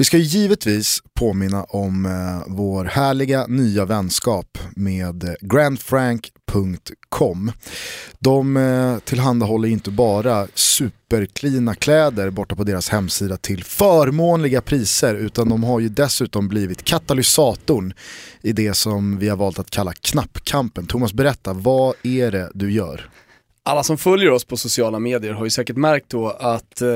[0.00, 7.52] Vi ska givetvis påminna om eh, vår härliga nya vänskap med eh, grandfrank.com.
[8.18, 15.48] De eh, tillhandahåller inte bara superklina kläder borta på deras hemsida till förmånliga priser utan
[15.48, 17.92] de har ju dessutom blivit katalysatorn
[18.42, 20.86] i det som vi har valt att kalla knappkampen.
[20.86, 23.10] Thomas berätta, vad är det du gör?
[23.62, 26.88] Alla som följer oss på sociala medier har ju säkert märkt då att eh,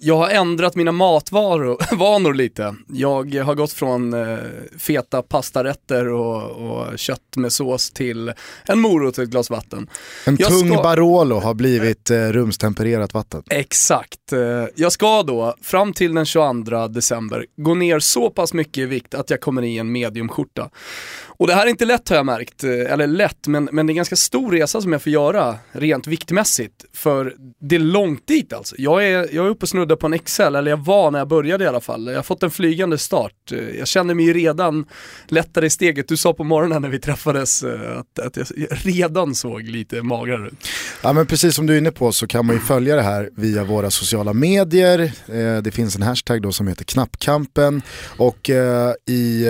[0.00, 2.74] jag har ändrat mina matvanor lite.
[2.88, 4.38] Jag har gått från eh,
[4.78, 8.32] feta pastarätter och, och, kött med sås till
[8.64, 9.90] en morot och ett glas vatten.
[10.26, 10.82] En jag tung ska...
[10.82, 13.42] Barolo har blivit eh, rumstempererat vatten.
[13.50, 14.32] Exakt.
[14.32, 14.38] Eh,
[14.74, 19.14] jag ska då fram till den 22 december gå ner så pass mycket i vikt
[19.14, 20.70] att jag kommer i en mediumskjorta.
[21.38, 23.90] Och det här är inte lätt har jag märkt, eh, eller lätt, men, men det
[23.90, 26.84] är en ganska stor resa som jag får göra rent viktmässigt.
[26.94, 28.74] För det är långt dit alltså.
[28.78, 31.28] Jag är, jag är uppe och snuddar på en XL, eller jag var när jag
[31.28, 32.06] började i alla fall.
[32.06, 33.32] Jag har fått en flygande start.
[33.52, 34.86] Eh, jag känner mig redan
[35.28, 36.08] lättare i steget.
[36.08, 40.46] Du sa på morgonen när vi träffades eh, att, att jag redan såg lite magrare
[40.46, 40.68] ut.
[41.02, 43.30] Ja men precis som du är inne på så kan man ju följa det här
[43.36, 45.12] via våra sociala medier.
[45.62, 47.82] Det finns en hashtag då som heter knappkampen
[48.16, 48.50] och
[49.06, 49.46] i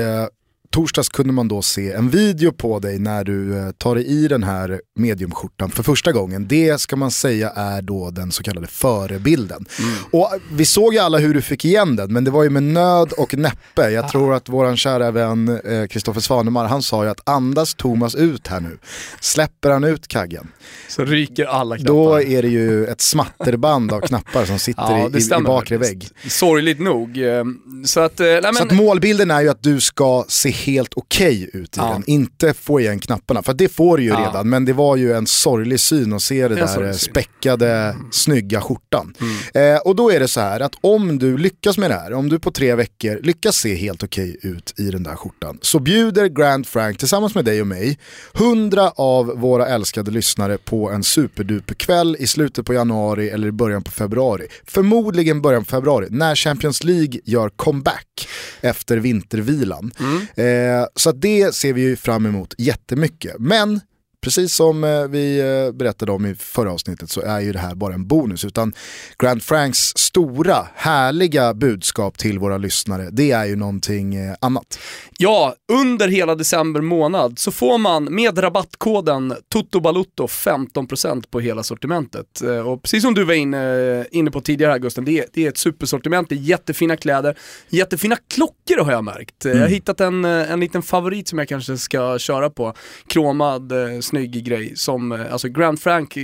[0.71, 4.29] torsdags kunde man då se en video på dig när du eh, tar dig i
[4.29, 6.49] den här mediumskjortan för första gången.
[6.49, 9.65] Det ska man säga är då den så kallade förebilden.
[9.79, 9.95] Mm.
[10.13, 12.63] Och vi såg ju alla hur du fick igen den, men det var ju med
[12.63, 13.91] nöd och näppe.
[13.91, 14.09] Jag ah.
[14.09, 18.47] tror att våran kära vän Kristoffer eh, Svanemar, han sa ju att andas Thomas ut
[18.47, 18.79] här nu.
[19.21, 20.49] Släpper han ut kaggen.
[20.89, 21.95] Så ryker alla knappar.
[21.95, 26.09] Då är det ju ett smatterband av knappar som sitter ja, i, i, bakre vägg.
[26.29, 27.19] Sorgligt nog.
[27.19, 27.45] Eh,
[27.85, 28.55] så att, nej, men...
[28.55, 31.93] så att målbilden är ju att du ska se helt okej okay ut i ja.
[31.93, 32.05] den.
[32.07, 34.29] Inte få igen knapparna, för det får du ju ja.
[34.29, 34.49] redan.
[34.49, 38.09] Men det var ju en sorglig syn att se det där späckade, mm.
[38.13, 39.15] snygga skjortan.
[39.21, 39.75] Mm.
[39.75, 42.29] Eh, och då är det så här att om du lyckas med det här, om
[42.29, 45.79] du på tre veckor lyckas se helt okej okay ut i den där skjortan, så
[45.79, 47.99] bjuder Grand Frank tillsammans med dig och mig,
[48.33, 53.83] hundra av våra älskade lyssnare på en superduperkväll i slutet på januari eller i början
[53.83, 54.47] på februari.
[54.67, 58.29] Förmodligen början på februari, när Champions League gör comeback
[58.61, 59.93] efter vintervilan.
[60.01, 60.27] Mm.
[60.37, 63.35] Eh, Eh, så det ser vi ju fram emot jättemycket.
[63.39, 63.81] Men
[64.21, 67.75] Precis som eh, vi eh, berättade om i förra avsnittet så är ju det här
[67.75, 68.45] bara en bonus.
[68.45, 68.73] Utan
[69.19, 74.79] Grand Franks stora, härliga budskap till våra lyssnare, det är ju någonting eh, annat.
[75.19, 82.41] Ja, under hela december månad så får man med rabattkoden TOTOBALUTTO 15% på hela sortimentet.
[82.65, 85.49] Och precis som du var inne, inne på tidigare här Gusten, det är, det är
[85.49, 89.45] ett supersortiment, det är jättefina kläder, jättefina klockor har jag märkt.
[89.45, 89.57] Mm.
[89.57, 92.75] Jag har hittat en, en liten favorit som jag kanske ska köra på,
[93.07, 93.73] kromad
[94.09, 96.19] snygg grej som, eh, alltså Grand Frank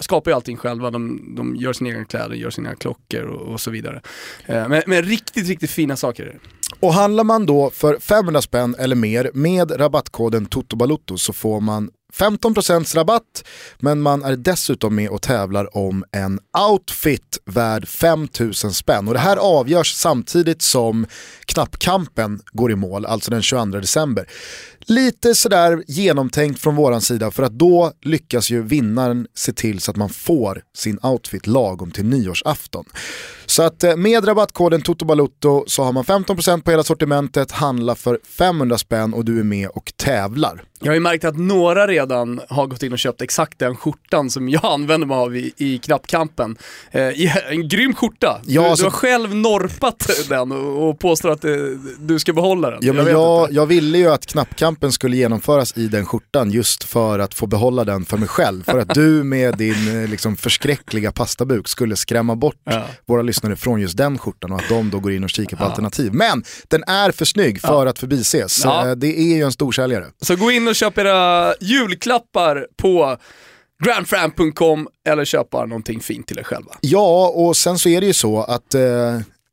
[0.00, 3.60] skapar ju allting själva, de, de gör sina egna kläder, gör sina klockor och, och
[3.60, 4.00] så vidare.
[4.46, 6.38] Eh, men, men, riktigt, riktigt fina saker.
[6.80, 11.90] Och handlar man då för 500 spänn eller mer med rabattkoden TOTOBALUTTO så får man
[12.12, 13.44] 15% rabatt,
[13.78, 16.40] men man är dessutom med och tävlar om en
[16.70, 19.08] outfit värd 5000 spänn.
[19.08, 21.06] Och det här avgörs samtidigt som
[21.44, 24.26] knappkampen går i mål, alltså den 22 december.
[24.86, 29.90] Lite sådär genomtänkt från våran sida för att då lyckas ju vinnaren se till så
[29.90, 32.84] att man får sin outfit lagom till nyårsafton.
[33.46, 38.18] Så att eh, med rabattkoden TOTOBALUTTO så har man 15% på hela sortimentet, handla för
[38.24, 40.62] 500 spänn och du är med och tävlar.
[40.80, 44.30] Jag har ju märkt att några redan har gått in och köpt exakt den skjortan
[44.30, 46.56] som jag använder mig av i, i knappkampen.
[46.90, 48.40] Eh, en grym skjorta.
[48.46, 48.84] Ja, du, alltså...
[48.84, 51.52] du, har själv norpat den och, och påstår att eh,
[51.98, 52.78] du ska behålla den.
[52.82, 56.84] Ja, men jag, jag, jag, ville ju att knappkampen skulle genomföras i den skjortan just
[56.84, 58.64] för att få behålla den för mig själv.
[58.64, 62.84] För att du med din eh, liksom, förskräckliga pastabuk skulle skrämma bort ja.
[63.06, 65.62] våra lyssnare från just den skjortan och att de då går in och kikar på
[65.62, 65.66] ja.
[65.66, 66.12] alternativ.
[66.14, 68.64] Men den är för snygg för att förbises.
[68.64, 70.06] Eh, det är ju en storsäljare.
[70.22, 73.16] Så gå in och köp era julklappar på
[73.84, 76.72] grandfram.com eller köpa någonting fint till er själva.
[76.80, 78.80] Ja, och sen så är det ju så att eh,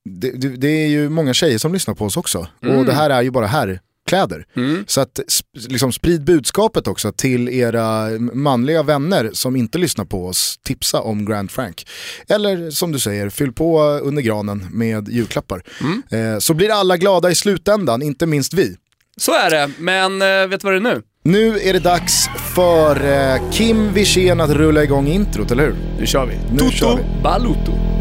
[0.09, 2.47] det, det, det, är ju många tjejer som lyssnar på oss också.
[2.63, 2.77] Mm.
[2.77, 4.45] Och det här är ju bara här kläder.
[4.55, 4.85] Mm.
[4.87, 5.19] Så att
[5.67, 10.59] liksom, sprid budskapet också till era manliga vänner som inte lyssnar på oss.
[10.63, 11.87] Tipsa om Grand Frank.
[12.29, 15.63] Eller som du säger, fyll på under granen med julklappar.
[15.81, 16.33] Mm.
[16.33, 18.75] Eh, så blir alla glada i slutändan, inte minst vi.
[19.17, 21.01] Så är det, men eh, vet du vad det är nu?
[21.23, 25.75] Nu är det dags för eh, Kim Wirsén att rulla igång introt, eller hur?
[25.99, 26.35] Nu kör vi.
[26.51, 27.23] Nu Toto kör vi.
[27.23, 27.96] Baluto.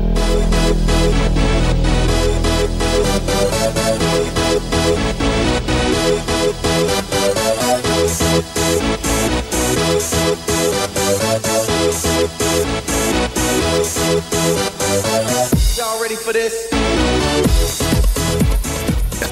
[16.26, 16.70] For this?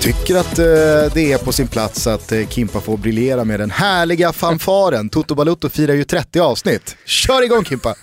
[0.00, 0.64] tycker att eh,
[1.14, 5.08] det är på sin plats att eh, Kimpa får briljera med den härliga fanfaren.
[5.08, 6.96] Toto Balutto firar ju 30 avsnitt.
[7.04, 7.94] Kör igång Kimpa!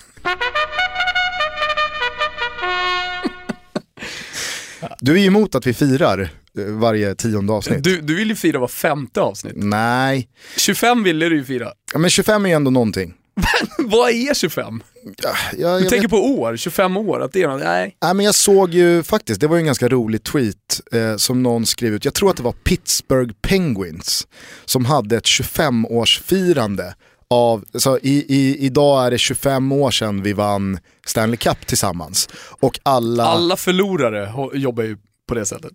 [5.00, 7.84] Du är ju emot att vi firar eh, varje tionde avsnitt.
[7.84, 9.54] Du, du vill ju fira var femte avsnitt.
[9.56, 10.28] Nej.
[10.58, 11.72] 25 ville du ju fira.
[11.94, 13.14] Ja, men 25 är ju ändå någonting.
[13.78, 14.84] Vad är 25?
[15.24, 16.12] Ja, jag, du tänker vet...
[16.12, 17.98] på år, 25 år, att det är något, nej.
[18.02, 21.44] nej men jag såg ju faktiskt, det var ju en ganska rolig tweet eh, som
[21.44, 24.28] någon skrev ut, jag tror att det var Pittsburgh Penguins
[24.66, 26.94] som hade ett 25-årsfirande
[27.30, 32.30] av, så i, i, idag är det 25 år sedan vi vann Stanley Cup tillsammans.
[32.60, 33.24] Och alla...
[33.24, 35.74] Alla förlorare jobbar ju på det sättet.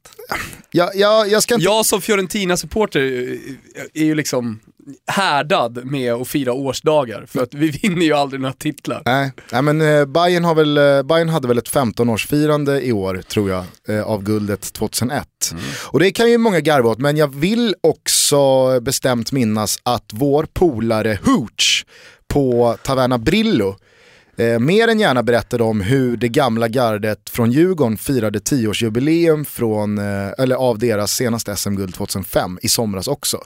[0.70, 1.64] Ja, ja, jag, ska inte...
[1.64, 3.00] jag som Fiorentina-supporter
[3.94, 4.60] är ju liksom
[5.06, 9.02] härdad med att fira årsdagar för att vi vinner ju aldrig några titlar.
[9.04, 13.22] Nej, Nej men eh, Bayern, har väl, eh, Bayern hade väl ett 15-årsfirande i år
[13.28, 15.26] tror jag eh, av guldet 2001.
[15.52, 15.64] Mm.
[15.86, 20.46] Och det kan ju många garva åt men jag vill också bestämt minnas att vår
[20.52, 21.86] polare Hooch
[22.28, 23.76] på Taverna Brillo
[24.36, 29.98] eh, mer än gärna berättade om hur det gamla gardet från Djurgården firade tioårsjubileum från,
[29.98, 33.40] eh, eller av deras senaste SM-guld 2005 i somras också.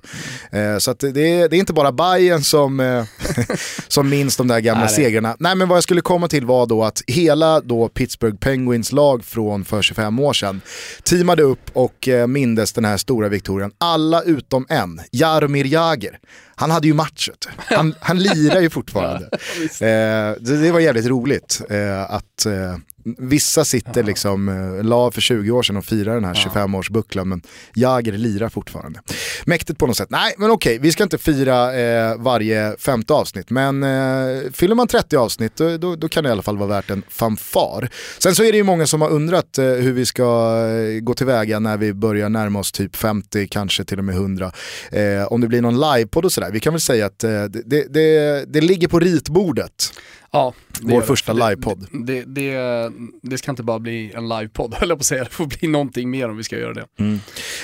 [0.53, 3.05] Eh, så det, det, är inte bara Bayern som, eh,
[3.89, 5.37] som minns de där gamla Nej, segrarna.
[5.39, 9.25] Nej men vad jag skulle komma till var då att hela då Pittsburgh Penguins lag
[9.25, 10.61] från för 25 år sedan
[11.03, 13.73] teamade upp och eh, mindes den här stora viktorien.
[13.79, 16.19] Alla utom en, Jaromir Jagr.
[16.61, 17.49] Han hade ju matchet.
[17.57, 19.25] Han, han lirar ju fortfarande.
[19.63, 25.21] eh, det, det, var jävligt roligt eh, att eh, Vissa sitter liksom, eh, la för
[25.21, 27.43] 20 år sedan och firar den här 25-årsbucklan men
[27.75, 29.01] Jager lirar fortfarande.
[29.45, 30.11] Mäktigt på något sätt.
[30.11, 34.89] Nej men okej, vi ska inte fira eh, varje femte avsnitt men eh, fyller man
[34.89, 37.89] 30 avsnitt då, då, då, kan det i alla fall vara värt en fanfar.
[38.19, 41.15] Sen så är det ju många som har undrat eh, hur vi ska eh, gå
[41.15, 44.53] tillväga när vi börjar närma oss typ 50, kanske till och med 100.
[44.93, 46.51] Eh, om det blir någon livepodd och sådär.
[46.53, 47.49] Vi kan väl säga att det,
[47.91, 49.93] det, det ligger på ritbordet.
[50.33, 51.87] Ja, Vår första livepodd.
[51.93, 52.93] Det, det, det,
[53.23, 55.25] det, ska inte bara bli en livepodd, höll jag på att säga.
[55.25, 56.87] Det får bli någonting mer om vi ska göra det.
[56.99, 57.15] Mm.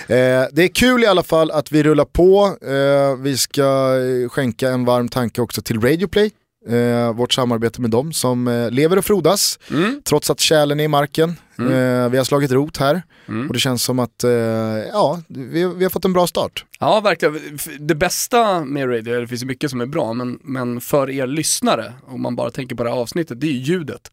[0.08, 2.56] Eh, det är kul i alla fall att vi rullar på.
[2.66, 3.94] Eh, vi ska
[4.28, 6.30] skänka en varm tanke också till Radioplay
[6.68, 10.02] eh, vårt samarbete med dem som eh, lever och frodas mm.
[10.04, 11.36] trots att kärlen är i marken.
[11.58, 11.72] Mm.
[11.72, 13.46] Eh, vi har slagit rot här mm.
[13.46, 14.30] och det känns som att eh,
[14.92, 16.64] ja, vi, vi, har fått en bra start.
[16.80, 17.58] Ja, verkligen.
[17.78, 21.92] Det bästa med radio, det finns mycket som är bra, men, men för er lyssnare,
[22.06, 24.10] om man bara tänker på det här avsnittet, det är ljudet.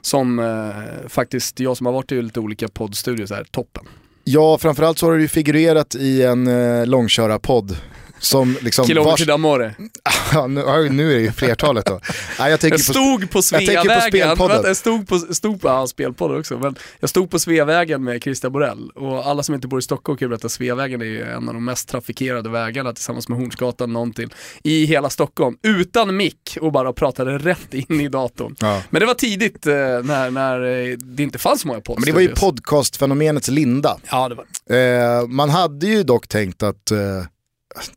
[0.00, 3.84] Som eh, faktiskt, jag som har varit i lite olika poddstudios är toppen.
[4.24, 7.76] Ja, framförallt så har du figurerat i en eh, långkörarpodd
[8.18, 9.20] som liksom Kilometer vars...
[9.20, 9.72] d'amore.
[10.32, 12.00] Ja, nu, nu är det ju flertalet då.
[12.38, 16.58] Ja, jag, jag stod på, på Sveavägen, jag stod på, stod på ja, spelpodden också,
[16.58, 20.18] men jag stod på Sveavägen med Christian Borell och alla som inte bor i Stockholm
[20.18, 24.12] kan berätta att Sveavägen är en av de mest trafikerade vägarna tillsammans med Hornsgatan någon
[24.12, 25.56] till i hela Stockholm.
[25.62, 28.56] Utan mick och bara pratade rätt in i datorn.
[28.60, 28.82] Ja.
[28.90, 32.16] Men det var tidigt eh, när, när eh, det inte fanns så många poddstudios.
[32.16, 33.96] Men det var ju podcastfenomenets linda.
[34.10, 36.98] Ja, det var eh, Man hade ju dock tänkt att eh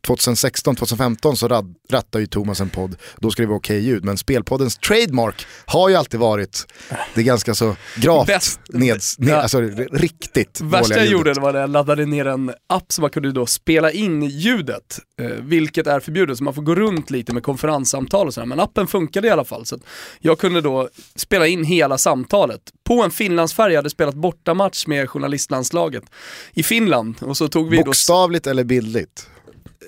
[0.08, 4.04] 2016-2015 så rad, rattar ju Thomas en podd, då ska det vara okej okay ljud.
[4.04, 6.66] Men spelpoddens trademark har ju alltid varit
[7.14, 9.60] det ganska så gravt, Bäst, ned, ned, alltså
[9.92, 13.46] riktigt Värsta jag gjorde var att jag laddade ner en app som man kunde då
[13.46, 18.26] spela in ljudet, eh, vilket är förbjudet, så man får gå runt lite med konferenssamtal
[18.26, 18.46] och sådär.
[18.46, 19.66] Men appen funkade i alla fall.
[19.66, 19.78] Så
[20.18, 25.10] jag kunde då spela in hela samtalet på en Finlandsfärja, jag hade spelat bortamatch med
[25.10, 26.04] journalistlandslaget
[26.52, 27.14] i Finland.
[27.20, 28.50] Och så tog vi Bokstavligt då...
[28.50, 29.28] eller bildligt?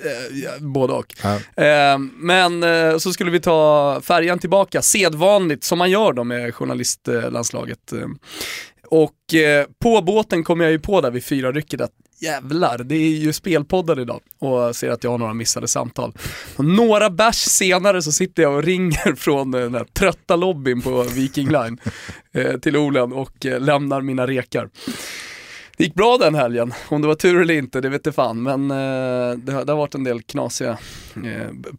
[0.02, 1.14] Eh, både och.
[1.22, 1.34] Ja.
[1.64, 6.54] Eh, men eh, så skulle vi ta färjan tillbaka, sedvanligt som man gör då med
[6.54, 7.92] journalistlandslaget.
[8.86, 9.14] Och
[9.82, 13.32] på båten kom jag ju på där vid fyra rycket att jävlar, det är ju
[13.32, 16.12] spelpoddar idag och ser att jag har några missade samtal.
[16.56, 21.02] Och några bärs senare så sitter jag och ringer från den här trötta lobbyn på
[21.02, 21.78] Viking Line
[22.62, 24.68] till Olen och lämnar mina rekar.
[25.76, 28.42] Det gick bra den helgen, om det var tur eller inte det vet jag fan
[28.42, 30.78] men eh, det, har, det, har, varit en del knasiga
[31.16, 31.72] eh,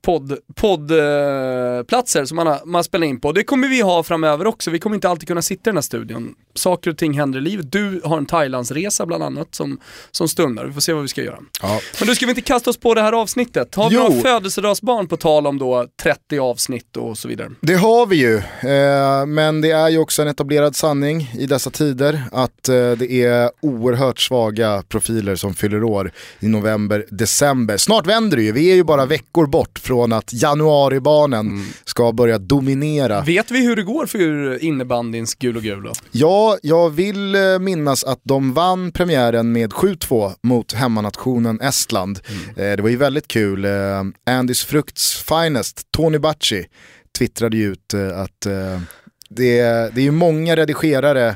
[0.55, 3.31] poddplatser eh, som man har, man har spelat in på.
[3.31, 5.81] Det kommer vi ha framöver också, vi kommer inte alltid kunna sitta i den här
[5.81, 6.35] studion.
[6.53, 7.71] Saker och ting händer i livet.
[7.71, 9.79] Du har en Thailandsresa bland annat som,
[10.11, 11.39] som stundar, vi får se vad vi ska göra.
[11.61, 11.79] Ja.
[11.99, 13.75] Men du ska vi inte kasta oss på det här avsnittet?
[13.75, 17.51] Har vi några födelsedagsbarn på tal om då 30 avsnitt och så vidare?
[17.61, 21.69] Det har vi ju, eh, men det är ju också en etablerad sanning i dessa
[21.69, 23.84] tider att eh, det är oerhört
[24.19, 27.77] svaga profiler som fyller år i november, december.
[27.77, 31.65] Snart vänder det ju, vi är ju bara veckor bort från att januaribarnen mm.
[31.85, 33.21] ska börja dominera.
[33.21, 38.03] Vet vi hur det går för innebandyns gul och gul Ja, jag vill eh, minnas
[38.03, 42.19] att de vann premiären med 7-2 mot hemmanationen Estland.
[42.27, 42.71] Mm.
[42.71, 43.65] Eh, det var ju väldigt kul.
[43.65, 43.71] Eh,
[44.25, 46.65] Andys Frukts finest, Tony Bacci,
[47.17, 48.41] twittrade ju ut att
[49.29, 49.61] det,
[49.93, 51.35] det är ju många redigerare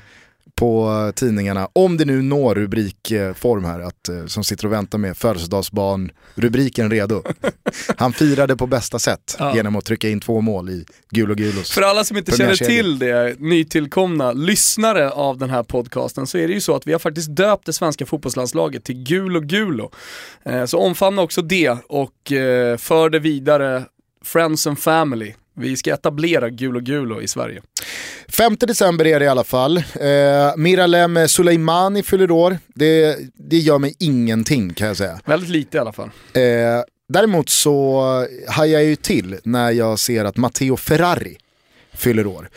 [0.60, 5.18] på tidningarna, om det nu når rubrikform här, att, eh, som sitter och väntar med
[5.18, 7.24] födelsedagsbarn, rubriken redo.
[7.98, 9.56] Han firade på bästa sätt ja.
[9.56, 11.72] genom att trycka in två mål i gul och gulos.
[11.72, 16.48] För alla som inte känner till det, nytillkomna lyssnare av den här podcasten, så är
[16.48, 19.92] det ju så att vi har faktiskt döpt det svenska fotbollslandslaget till gul och gulo.
[20.44, 23.84] Eh, så omfamna också det och eh, för det vidare
[24.24, 25.34] Friends and Family.
[25.54, 27.62] Vi ska etablera Gul och Gulo i Sverige.
[28.28, 29.78] 5 december är det i alla fall.
[29.78, 32.58] Eh, Miralem Suleimani fyller år.
[32.76, 35.20] Det, det gör mig ingenting kan jag säga.
[35.26, 36.10] Väldigt lite i alla fall.
[36.34, 36.42] Eh,
[37.10, 38.02] däremot så
[38.48, 41.38] hajar jag ju till när jag ser att Matteo Ferrari
[41.94, 42.50] fyller år.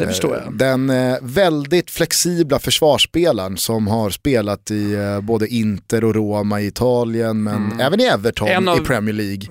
[0.00, 0.54] Det förstår jag.
[0.54, 6.66] Den eh, väldigt flexibla försvarsspelaren som har spelat i eh, både Inter och Roma i
[6.66, 7.80] Italien men mm.
[7.80, 8.78] även i Everton av...
[8.78, 9.48] i Premier League.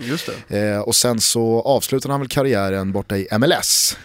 [0.48, 3.98] Eh, och sen så avslutade han väl karriären borta i MLS.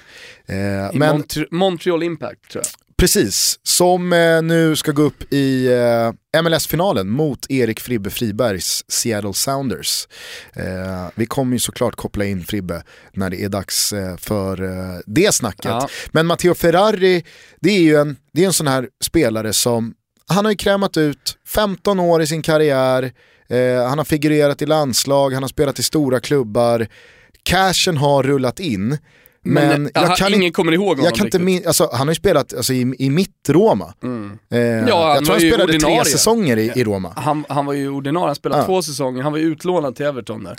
[0.46, 0.98] I men...
[0.98, 2.83] Mont Montreal Impact tror jag.
[3.04, 9.34] Precis, som eh, nu ska gå upp i eh, MLS-finalen mot Erik Fribbe Fribergs Seattle
[9.34, 10.08] Sounders.
[10.52, 12.82] Eh, vi kommer ju såklart koppla in Fribbe
[13.12, 14.58] när det är dags för
[15.06, 15.64] det snacket.
[15.64, 15.88] Ja.
[16.12, 17.24] Men Matteo Ferrari,
[17.60, 19.94] det är ju en, det är en sån här spelare som,
[20.26, 23.12] han har ju krämat ut 15 år i sin karriär,
[23.88, 26.86] han har figurerat i landslag, han har spelat i stora klubbar,
[27.42, 28.98] cashen har rullat in.
[29.46, 32.12] Men, men jag kan ingen kommer ihåg honom jag kan inte min, alltså, Han har
[32.12, 33.94] ju spelat alltså, i, i mitt Roma.
[34.02, 34.38] Mm.
[34.50, 36.02] Eh, ja, jag tror han spelade ordinarie.
[36.02, 37.12] tre säsonger i, i Roma.
[37.16, 38.66] Han, han var ju ordinarie, han spelade ja.
[38.66, 40.58] två säsonger, han var ju utlånad till Everton där.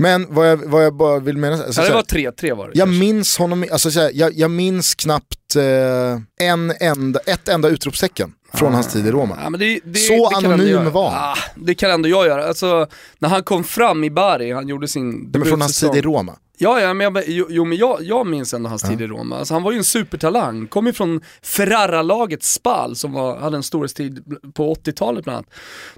[0.00, 1.64] Men vad jag, vad jag bara vill mena...
[1.64, 2.72] Alltså, ja, det var tre, tre var det.
[2.74, 3.00] Jag kanske.
[3.00, 8.68] minns honom, alltså, såhär, jag, jag minns knappt eh, en enda, ett enda utropstecken från
[8.68, 8.74] ah.
[8.74, 9.38] hans tid i Roma.
[9.42, 11.30] Ja, det, det, så det anonym var han.
[11.30, 12.44] Ah, det kan ändå jag göra.
[12.44, 12.86] Alltså,
[13.18, 16.36] när han kom fram i Bari, han gjorde sin Men från hans tid i Roma?
[16.62, 18.88] Ja, ja men, jag, jo, men jag, jag minns ändå hans ja.
[18.88, 19.38] tid i Roma.
[19.38, 23.62] Alltså, han var ju en supertalang, kom ju från Ferrara-laget Spal som var, hade en
[23.62, 24.24] storhetstid
[24.54, 25.50] på 80-talet bland annat.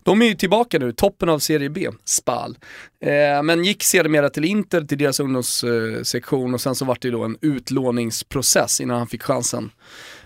[0.03, 2.59] De är ju tillbaka nu, toppen av Serie B, Spal.
[3.01, 7.13] Eh, men gick sedermera till Inter, till deras ungdomssektion och sen så var det ju
[7.13, 9.71] då en utlåningsprocess innan han fick chansen.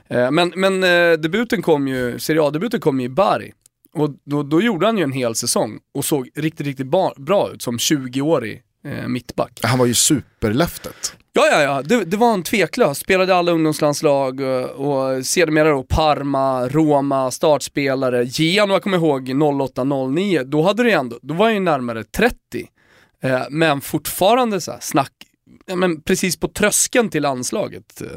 [0.08, 3.52] Eh, men men eh, debuten kom ju, Serie A-debuten kom ju i Bari.
[3.94, 7.62] Och då, då gjorde han ju en hel säsong och såg riktigt, riktigt bra ut
[7.62, 9.60] som 20-årig eh, mittback.
[9.62, 11.16] Han var ju superlöftet.
[11.32, 12.98] Ja, ja, ja, det, det var en tveklös.
[12.98, 18.24] Spelade alla ungdomslandslag och, och sedermera då Parma, Roma, startspelare.
[18.26, 22.36] Genoa kommer ihåg 08-09, då hade det ändå, då var jag ju närmare 30.
[23.22, 25.12] Eh, men fortfarande så här, snack,
[25.74, 28.02] men precis på tröskeln till landslaget.
[28.02, 28.08] Eh,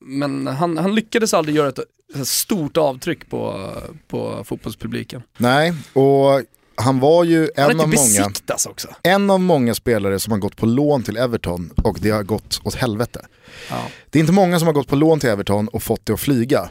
[0.00, 1.78] men han, han lyckades aldrig göra ett,
[2.14, 3.70] ett stort avtryck på,
[4.08, 5.22] på fotbollspubliken.
[5.38, 6.42] Nej, och
[6.76, 8.30] han var ju en av, många,
[8.68, 8.88] också.
[9.02, 12.60] en av många spelare som har gått på lån till Everton och det har gått
[12.64, 13.26] åt helvete.
[13.70, 13.82] Ja.
[14.10, 16.20] Det är inte många som har gått på lån till Everton och fått det att
[16.20, 16.70] flyga.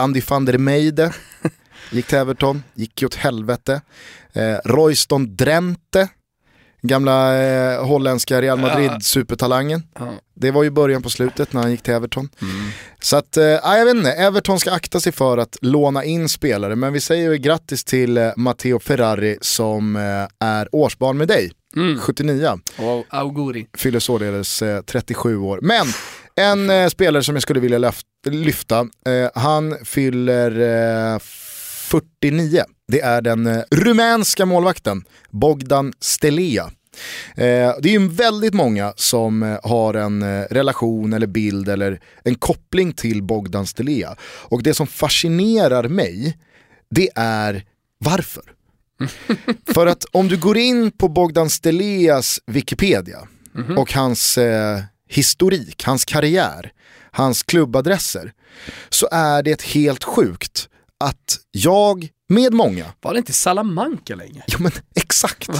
[0.00, 1.12] Andy van der Meide
[1.90, 3.80] gick till Everton, gick ju åt helvete.
[4.32, 6.08] Eh, Royston Drenthe
[6.88, 9.82] Gamla eh, holländska Real Madrid-supertalangen.
[9.98, 10.12] Ja.
[10.34, 12.28] Det var ju början på slutet när han gick till Everton.
[12.42, 12.70] Mm.
[13.00, 16.76] Så att, eh, jag vet inte, Everton ska akta sig för att låna in spelare.
[16.76, 21.52] Men vi säger ju grattis till eh, Matteo Ferrari som eh, är årsbarn med dig.
[21.76, 21.98] Mm.
[21.98, 22.58] 79.
[22.78, 23.66] Och auguri.
[23.76, 25.58] Fyller således eh, 37 år.
[25.62, 25.86] Men
[26.36, 27.92] en eh, spelare som jag skulle vilja
[28.26, 32.64] lyfta, eh, han fyller 49.
[32.92, 36.64] Det är den eh, rumänska målvakten Bogdan Stelea.
[37.36, 42.34] Eh, det är ju väldigt många som eh, har en relation eller bild eller en
[42.34, 44.16] koppling till Bogdan Stelea.
[44.22, 46.38] Och det som fascinerar mig,
[46.90, 47.64] det är
[47.98, 48.44] varför.
[49.74, 53.18] För att om du går in på Bogdan Steleas Wikipedia
[53.54, 53.76] mm -hmm.
[53.76, 56.72] och hans eh, historik, hans karriär,
[57.10, 58.32] hans klubbadresser,
[58.88, 60.68] så är det helt sjukt
[61.04, 62.86] att jag med många.
[63.00, 64.42] Var det inte Salamanca länge?
[64.46, 65.48] Jo men exakt.
[65.48, 65.58] Nej,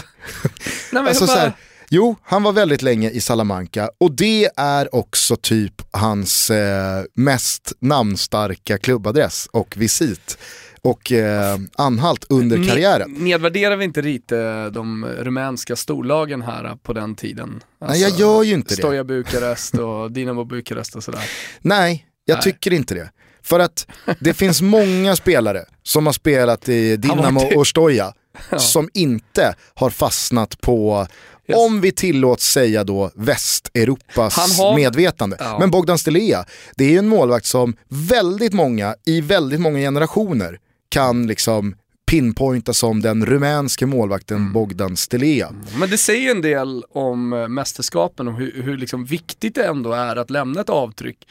[0.93, 1.35] men alltså, bara...
[1.35, 1.53] så här,
[1.91, 7.73] jo, han var väldigt länge i Salamanca och det är också typ hans eh, mest
[7.81, 10.39] namnstarka klubbadress och visit
[10.83, 13.11] och eh, anhalt under karriären.
[13.13, 17.63] Nedvärderar vi inte lite de rumänska storlagen här på den tiden?
[17.79, 19.05] Alltså, Nej jag gör ju inte Stoja det.
[19.05, 21.31] Stoja Bukarest och Dinamo Bukarest och sådär.
[21.61, 22.43] Nej, jag Nej.
[22.43, 23.11] tycker inte det.
[23.45, 23.87] För att
[24.21, 28.13] det finns många spelare som har spelat i Dinamo och Stoja
[28.51, 28.59] ja.
[28.59, 31.07] som inte har fastnat på
[31.49, 31.59] Yes.
[31.59, 34.77] Om vi tillåts säga då Västeuropas har...
[34.77, 35.37] medvetande.
[35.41, 35.59] Ja.
[35.59, 36.45] Men Bogdan Stelea,
[36.77, 40.59] det är ju en målvakt som väldigt många i väldigt många generationer
[40.89, 41.75] kan liksom
[42.07, 44.53] pinpointa som den rumänske målvakten mm.
[44.53, 45.49] Bogdan Stelea.
[45.49, 45.65] Mm.
[45.79, 49.93] Men det säger en del om eh, mästerskapen och hur, hur liksom viktigt det ändå
[49.93, 51.29] är att lämna ett avtryck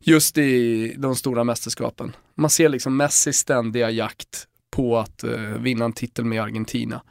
[0.00, 2.16] just i de stora mästerskapen.
[2.34, 7.02] Man ser liksom Messis ständiga jakt på att uh, vinna en titel med Argentina.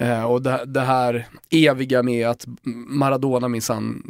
[0.00, 2.46] Uh, och det, det, här eviga med att
[2.86, 4.02] Maradona minsann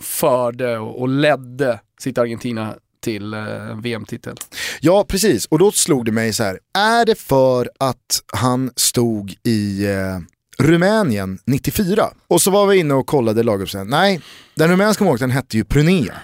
[0.00, 3.40] förde och, och ledde sitt Argentina till eh,
[3.82, 4.36] VM-titel.
[4.80, 5.46] Ja, precis.
[5.46, 10.18] Och då slog det mig så här, är det för att han stod i eh,
[10.58, 12.10] Rumänien 94?
[12.28, 13.90] Och så var vi inne och kollade laguppställningen.
[14.00, 14.20] Nej,
[14.54, 16.14] den rumänska målvakten hette ju Prunea.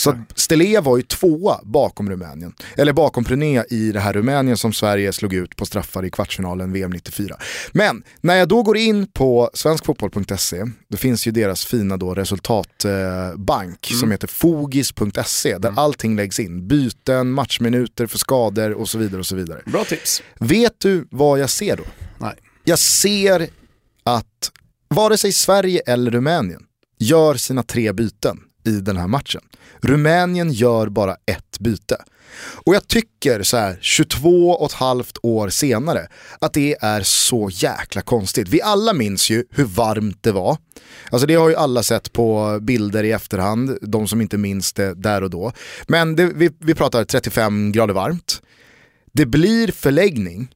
[0.00, 4.72] Så Stelea var ju tvåa bakom Rumänien, eller bakom Prunea i det här Rumänien som
[4.72, 7.36] Sverige slog ut på straffar i kvartsfinalen VM 94.
[7.72, 13.90] Men när jag då går in på svenskfotboll.se, då finns ju deras fina då resultatbank
[13.90, 14.00] mm.
[14.00, 15.78] som heter fogis.se där mm.
[15.78, 16.68] allting läggs in.
[16.68, 19.20] Byten, matchminuter för skador och så vidare.
[19.20, 19.62] och så vidare.
[19.66, 20.22] Bra tips.
[20.38, 21.84] Vet du vad jag ser då?
[22.18, 22.34] Nej.
[22.64, 23.48] Jag ser
[24.04, 24.50] att
[24.88, 26.62] vare sig Sverige eller Rumänien
[26.98, 29.40] gör sina tre byten i den här matchen.
[29.80, 31.96] Rumänien gör bara ett byte.
[32.64, 36.08] Och jag tycker så här 22 och ett halvt år senare
[36.38, 38.48] att det är så jäkla konstigt.
[38.48, 40.56] Vi alla minns ju hur varmt det var.
[41.10, 44.94] Alltså det har ju alla sett på bilder i efterhand, de som inte minns det
[44.94, 45.52] där och då.
[45.88, 48.42] Men det, vi, vi pratar 35 grader varmt.
[49.12, 50.48] Det blir förläggning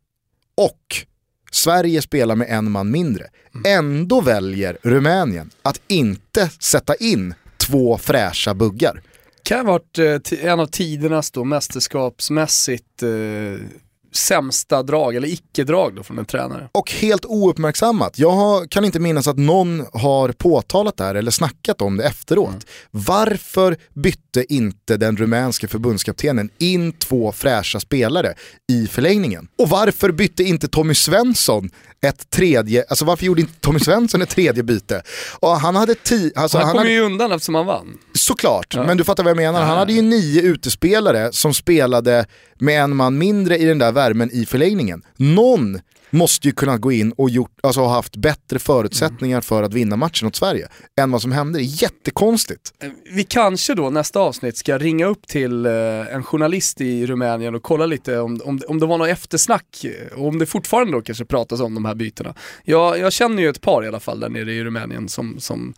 [0.56, 1.06] och
[1.52, 3.26] Sverige spelar med en man mindre.
[3.64, 7.34] Ändå väljer Rumänien att inte sätta in
[7.66, 9.02] två fräscha buggar.
[9.44, 9.98] Kan ha varit
[10.32, 13.66] eh, en av tidernas då mästerskapsmässigt eh,
[14.12, 16.68] sämsta drag, eller icke-drag då från en tränare.
[16.72, 18.18] Och helt ouppmärksammat.
[18.18, 22.04] Jag har, kan inte minnas att någon har påtalat det här eller snackat om det
[22.04, 22.48] efteråt.
[22.48, 22.60] Mm.
[22.90, 28.34] Varför bytte inte den rumänske förbundskaptenen in två fräscha spelare
[28.72, 29.48] i förlängningen?
[29.58, 31.70] Och varför bytte inte Tommy Svensson
[32.06, 35.02] ett tredje, alltså varför gjorde inte Tommy Svensson ett tredje byte?
[35.40, 37.98] Och han hade tio, alltså han, han kom hade, ju undan eftersom han vann.
[38.14, 38.84] Såklart, ja.
[38.84, 39.62] men du fattar vad jag menar.
[39.62, 42.26] Han hade ju nio utespelare som spelade
[42.58, 45.02] med en man mindre i den där värmen i förlängningen.
[45.16, 45.80] Någon
[46.12, 49.42] måste ju kunna gå in och gjort, alltså, ha haft bättre förutsättningar mm.
[49.42, 50.68] för att vinna matchen åt Sverige
[51.00, 51.58] än vad som hände.
[51.58, 52.72] Det är jättekonstigt.
[52.82, 55.72] Eh, vi kanske då nästa avsnitt ska ringa upp till eh,
[56.14, 60.28] en journalist i Rumänien och kolla lite om, om, om det var något eftersnack och
[60.28, 62.34] om det fortfarande då kanske pratas om de här bytena.
[62.64, 65.74] Jag, jag känner ju ett par i alla fall där nere i Rumänien som, som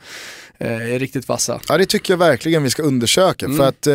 [0.59, 1.61] eh, är riktigt vassa.
[1.69, 3.47] Ja det tycker jag verkligen vi ska undersöka.
[3.47, 3.59] Mm.
[3.59, 3.95] För att eh,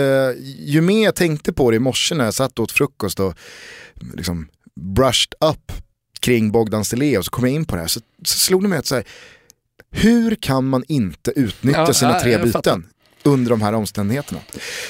[0.60, 3.34] ju mer jag tänkte på det i morse när jag satt åt frukost och
[4.14, 5.72] liksom brushed up
[6.20, 6.80] kring Bogdan
[7.18, 8.96] och så kom jag in på det här så, så slog det mig att så
[8.96, 9.04] här,
[9.92, 12.86] hur kan man inte utnyttja ja, sina tre byten?
[13.24, 14.40] under de här omständigheterna.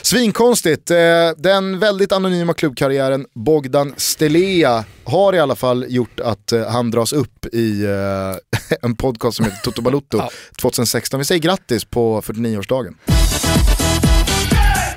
[0.02, 0.98] Svinkonstigt, eh,
[1.38, 7.13] den väldigt anonyma klubbkarriären Bogdan Stelea har i alla fall gjort att eh, han dras
[7.13, 10.22] upp i eh, en podcast som heter Toto Balutto
[10.62, 11.20] 2016.
[11.20, 12.96] Vi säger grattis på 49-årsdagen.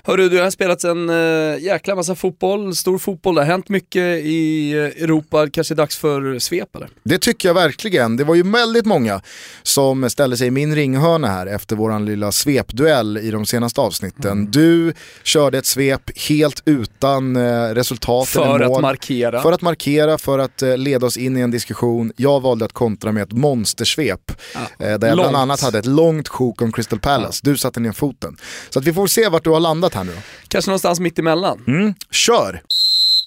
[0.05, 4.25] Hörru, du har spelat en äh, jäkla massa fotboll, stor fotboll, det har hänt mycket
[4.25, 6.89] i eh, Europa, kanske dags för svep eller?
[7.03, 8.17] Det tycker jag verkligen.
[8.17, 9.21] Det var ju väldigt många
[9.63, 14.33] som ställde sig i min ringhörna här efter våran lilla svepduell i de senaste avsnitten.
[14.33, 14.51] Mm.
[14.51, 18.77] Du körde ett svep helt utan äh, resultat För eller mål.
[18.77, 19.43] att markera.
[19.43, 22.13] För att markera, för att äh, leda oss in i en diskussion.
[22.17, 24.33] Jag valde att kontra med ett monstersvep.
[24.55, 24.99] Ja.
[24.99, 27.41] där jag bland annat hade ett långt sjok om Crystal Palace.
[27.45, 27.51] Ja.
[27.51, 28.37] Du satte ner foten.
[28.71, 30.19] Så att vi får se vart du har landat här nu då?
[30.49, 31.65] Kanske någonstans mitt emellan.
[31.67, 32.63] Mm, kör!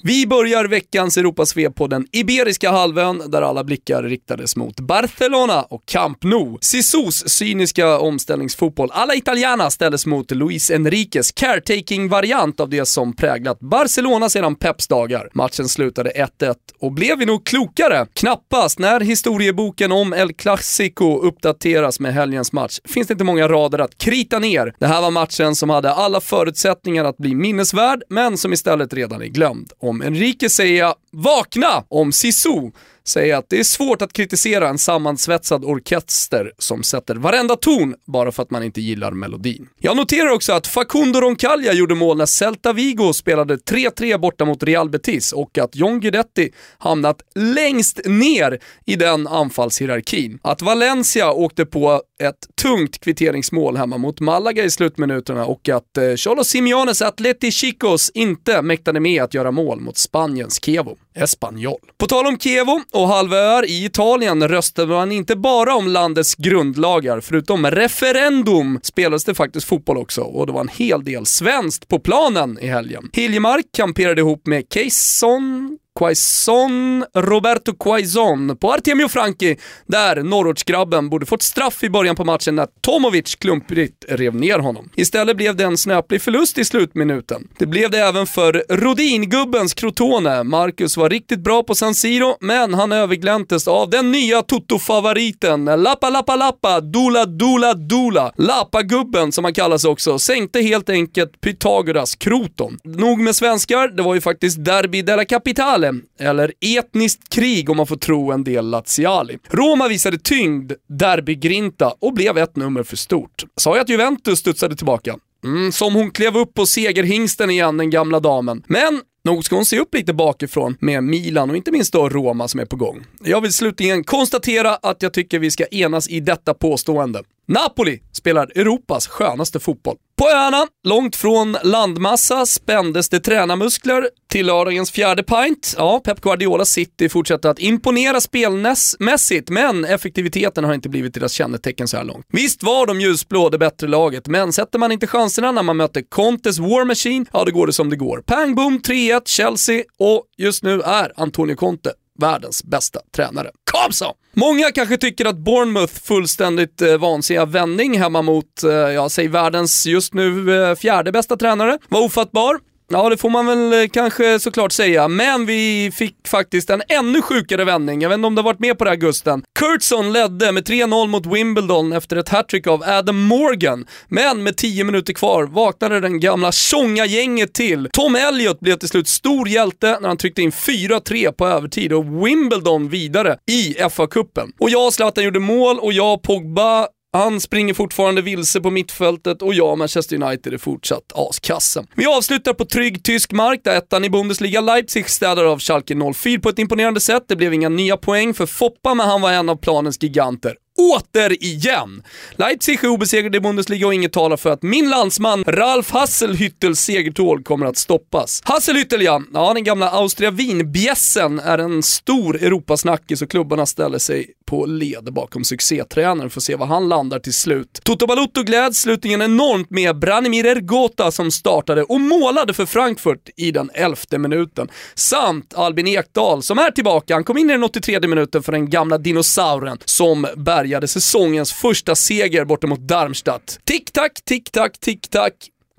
[0.03, 5.85] Vi börjar veckans Europasvep på den Iberiska halvön där alla blickar riktades mot Barcelona och
[5.85, 6.57] Camp Nou.
[6.61, 14.29] Sisus cyniska omställningsfotboll alla Italiana ställdes mot Luis Enriques caretaking-variant av det som präglat Barcelona
[14.29, 15.29] sedan Peps dagar.
[15.33, 18.07] Matchen slutade 1-1 och blev vi nog klokare?
[18.13, 18.79] Knappast.
[18.79, 23.97] När historieboken om El Clasico uppdateras med helgens match finns det inte många rader att
[23.97, 24.73] krita ner.
[24.79, 29.21] Det här var matchen som hade alla förutsättningar att bli minnesvärd, men som istället redan
[29.21, 29.71] är glömd.
[29.85, 32.71] Om Enrique säger jag Vakna om Sisu
[33.07, 38.31] säger att det är svårt att kritisera en sammansvetsad orkester som sätter varenda ton bara
[38.31, 39.69] för att man inte gillar melodin.
[39.79, 44.63] Jag noterar också att Facundo Roncaglia gjorde mål när Celta Vigo spelade 3-3 borta mot
[44.63, 50.39] Real Betis och att John Guidetti hamnat längst ner i den anfallshierarkin.
[50.41, 56.15] Att Valencia åkte på ett tungt kvitteringsmål hemma mot Malaga i slutminuterna och att eh,
[56.15, 60.97] Cholo Simeones Atleti Chicos inte mäktade med att göra mål mot Spaniens Kevo.
[61.15, 61.79] Espanyol.
[61.97, 67.21] På tal om Kevo och halvöar i Italien röstade man inte bara om landets grundlagar.
[67.21, 71.99] Förutom referendum spelades det faktiskt fotboll också och det var en hel del svenskt på
[71.99, 73.09] planen i helgen.
[73.13, 81.41] Hiljemark kamperade ihop med Keyson Quaison, Roberto Quaison på Artemio Franchi, där norrortsgrabben borde fått
[81.41, 84.89] straff i början på matchen när Tomovic klumpigt rev ner honom.
[84.95, 87.47] Istället blev det en snöplig förlust i slutminuten.
[87.59, 90.43] Det blev det även för Rodin-gubbens Crotone.
[90.43, 96.09] Marcus var riktigt bra på San Siro, men han övergläntes av den nya Toto-favoriten Lappa
[96.09, 98.31] Lappa Lappa, Dula Dula Dula.
[98.37, 102.77] Lappa-gubben som han kallas också, sänkte helt enkelt Pythagoras Kroton.
[102.83, 107.77] Nog med svenskar, det var ju faktiskt Derby della Capitale Israele, eller etniskt krig om
[107.77, 109.37] man får tro en del Laziali.
[109.49, 113.43] Roma visade tyngd, derbygrinta och blev ett nummer för stort.
[113.57, 115.17] Sa jag att Juventus studsade tillbaka?
[115.43, 118.63] Mm, som hon klev upp på segerhingsten igen, den gamla damen.
[118.67, 122.47] Men nog ska hon se upp lite bakifrån med Milan och inte minst då Roma
[122.47, 123.05] som är på gång.
[123.23, 127.23] Jag vill slutligen konstatera att jag tycker vi ska enas i detta påstående.
[127.47, 129.95] Napoli spelar Europas skönaste fotboll.
[130.17, 135.75] På öarna, långt från landmassa, spändes det tränarmuskler till lördagens fjärde pint.
[135.77, 141.87] Ja, Pep Guardiola City fortsätter att imponera spelmässigt, men effektiviteten har inte blivit deras kännetecken
[141.87, 142.25] så här långt.
[142.29, 146.01] Visst var de ljusblå det bättre laget, men sätter man inte chanserna när man möter
[146.09, 148.23] Contes War Machine, ja då går det som det går.
[148.25, 153.51] Pang boom, 3-1, Chelsea och just nu är Antonio Conte världens bästa tränare.
[153.71, 154.13] Kom så!
[154.33, 159.85] Många kanske tycker att Bournemouth fullständigt eh, vansinniga vändning hemma mot, eh, ja, säg världens
[159.85, 162.59] just nu eh, fjärde bästa tränare var ofattbar.
[162.89, 167.21] Ja, det får man väl eh, kanske såklart säga, men vi fick faktiskt en ännu
[167.21, 168.01] sjukare vändning.
[168.01, 169.43] Jag vet inte om du har varit med på det här Gusten.
[169.59, 174.83] Kurtzon ledde med 3-0 mot Wimbledon efter ett hattrick av Adam Morgan, men med 10
[174.83, 177.89] minuter kvar vaknade den gamla tjonga-gänget till.
[177.93, 182.25] Tom Elliot blev till slut stor hjälte när han tryckte in 4-3 på övertid och
[182.27, 184.51] Wimbledon vidare i FA-cupen.
[184.59, 188.71] Och jag och Zlatan gjorde mål och jag och Pogba han springer fortfarande vilse på
[188.71, 191.87] mittfältet och jag och Manchester United är fortsatt askassen.
[191.95, 196.39] Vi avslutar på trygg tysk mark där ettan i Bundesliga Leipzig städar av Schalke 04
[196.39, 197.23] på ett imponerande sätt.
[197.27, 202.03] Det blev inga nya poäng för Foppa men han var en av planens giganter återigen.
[202.31, 207.45] Leipzig är obesegrade i Bundesliga och inget talar för att min landsman Ralf Hasselhüttels segertåg
[207.45, 208.41] kommer att stoppas.
[208.45, 214.27] Hasselhüttel ja, ja den gamla Austria Wien-bjässen är en stor Europasnackis och klubbarna ställer sig
[214.45, 217.79] på led bakom succétränaren för att se var han landar till slut.
[217.83, 223.51] Toto Balotto gläds slutligen enormt med Branimir Ergota som startade och målade för Frankfurt i
[223.51, 224.67] den elfte minuten.
[224.95, 227.13] Samt Albin Ekdal som är tillbaka.
[227.13, 230.27] Han kom in i den 83 minuten för den gamla dinosauren som
[230.65, 233.59] bärgade säsongens första seger borta mot Darmstadt.
[233.63, 235.33] Tick-tack, tick-tack, tick-tack.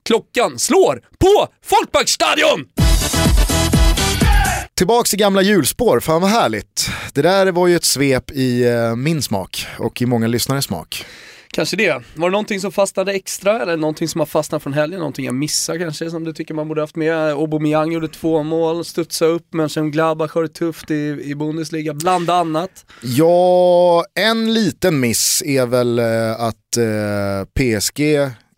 [0.05, 2.65] Klockan slår på Folkparkstadion!
[4.75, 6.91] Tillbaks i gamla hjulspår, fan vad härligt.
[7.13, 11.05] Det där var ju ett svep i eh, min smak och i många lyssnares smak.
[11.51, 12.03] Kanske det.
[12.15, 14.99] Var det någonting som fastnade extra eller någonting som har fastnat från helgen?
[14.99, 17.17] Någonting jag missar kanske som du tycker man borde haft med?
[17.17, 21.95] Aubameyang gjorde två mål, studsade upp, men sen Gladbach har det tufft i, i Bundesliga,
[21.95, 22.87] bland annat.
[23.03, 28.01] Ja, en liten miss är väl eh, att eh, PSG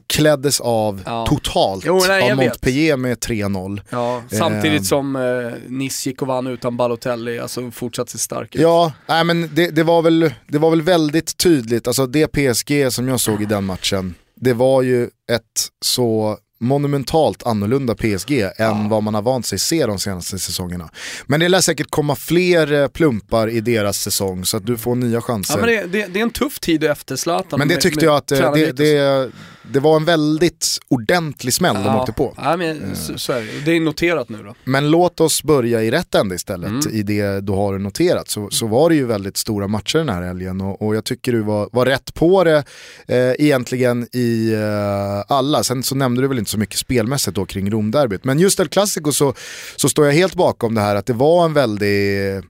[0.08, 1.26] kläddes av ja.
[1.26, 3.80] totalt jo, nej, av Montpellier med 3-0.
[3.90, 4.84] Ja, samtidigt eh.
[4.84, 5.22] som eh,
[5.68, 8.60] Nice gick och vann utan Balotelli, alltså fortsatt se stark ut.
[8.60, 12.92] Ja, nej, men det, det, var väl, det var väl väldigt tydligt, alltså det PSG
[12.92, 18.50] som jag såg i den matchen, det var ju ett så monumentalt annorlunda PSG ja.
[18.56, 20.90] än vad man har vant sig se de senaste säsongerna.
[21.26, 24.94] Men det lär säkert komma fler eh, plumpar i deras säsong så att du får
[24.94, 25.54] nya chanser.
[25.54, 27.58] Ja, men det, det, det är en tuff tid efter Zlatan.
[27.58, 29.30] Men det tyckte med, jag att eh, det, det,
[29.72, 31.82] det var en väldigt ordentlig smäll ja.
[31.82, 32.34] de åkte på.
[32.36, 33.64] Ja, men, så, så är det.
[33.64, 34.54] det är noterat nu då.
[34.64, 36.96] Men låt oss börja i rätt ände istället, mm.
[36.96, 38.28] i det du har noterat.
[38.28, 41.32] Så, så var det ju väldigt stora matcher den här helgen och, och jag tycker
[41.32, 42.64] du var, var rätt på det
[43.08, 45.62] eh, egentligen i eh, alla.
[45.62, 48.24] Sen så nämnde du väl inte så mycket spelmässigt då kring Romderbyt.
[48.24, 49.34] Men just El Clasico så,
[49.76, 52.42] så står jag helt bakom det här att det var en väldig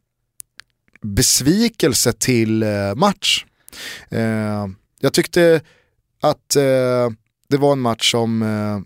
[1.03, 3.45] besvikelse till eh, match.
[4.11, 4.67] Eh,
[5.01, 5.61] jag tyckte
[6.21, 7.11] att eh,
[7.49, 8.79] det var en match som eh,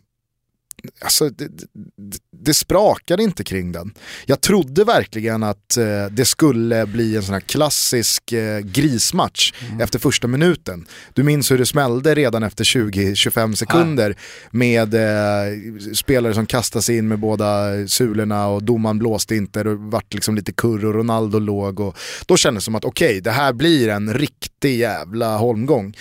[1.01, 3.95] alltså, det, det, det, sprakade inte kring den.
[4.27, 9.81] Jag trodde verkligen att eh, det skulle bli en sån här klassisk eh, grismatch mm.
[9.81, 10.87] efter första minuten.
[11.15, 14.49] Du minns hur det smällde redan efter 20-25 sekunder ja.
[14.51, 15.59] med eh,
[15.95, 20.35] spelare som kastade sig in med båda sulorna och domaren blåste inte, det vart liksom
[20.35, 21.81] lite kurr och Ronaldo låg.
[21.81, 25.95] Och då kändes det som att okej, okay, det här blir en riktig jävla holmgång.